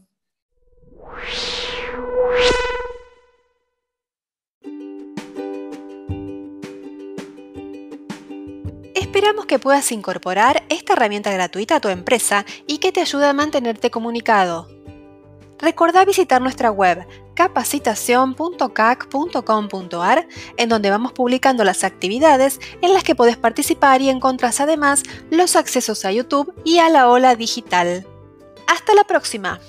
Esperamos 8.97 9.45
que 9.45 9.59
puedas 9.59 9.93
incorporar 9.93 10.65
esta 10.71 10.95
herramienta 10.95 11.31
gratuita 11.31 11.77
a 11.77 11.81
tu 11.81 11.91
empresa 11.91 12.47
y 12.67 12.79
que 12.79 12.93
te 12.93 13.03
ayude 13.03 13.27
a 13.27 13.35
mantenerte 13.35 13.91
comunicado. 13.91 14.71
Recordá 15.59 16.07
visitar 16.07 16.41
nuestra 16.41 16.71
web 16.71 17.07
capacitación.cac.com.ar 17.35 20.29
en 20.57 20.69
donde 20.71 20.89
vamos 20.89 21.13
publicando 21.13 21.63
las 21.63 21.85
actividades 21.85 22.59
en 22.81 22.95
las 22.95 23.05
que 23.05 23.15
puedes 23.15 23.37
participar 23.37 24.01
y 24.01 24.09
encontrás 24.09 24.61
además 24.61 25.03
los 25.31 25.57
accesos 25.57 26.07
a 26.07 26.13
YouTube 26.13 26.55
y 26.65 26.79
a 26.79 26.89
la 26.89 27.11
ola 27.11 27.37
digital. 27.37 28.07
Hasta 28.67 28.95
la 28.95 29.05
próxima. 29.05 29.61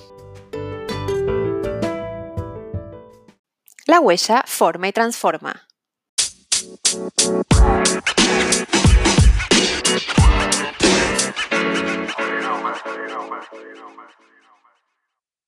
La 3.87 3.99
huella 3.99 4.45
forma 4.47 4.87
y 4.87 4.93
transforma. 4.93 5.67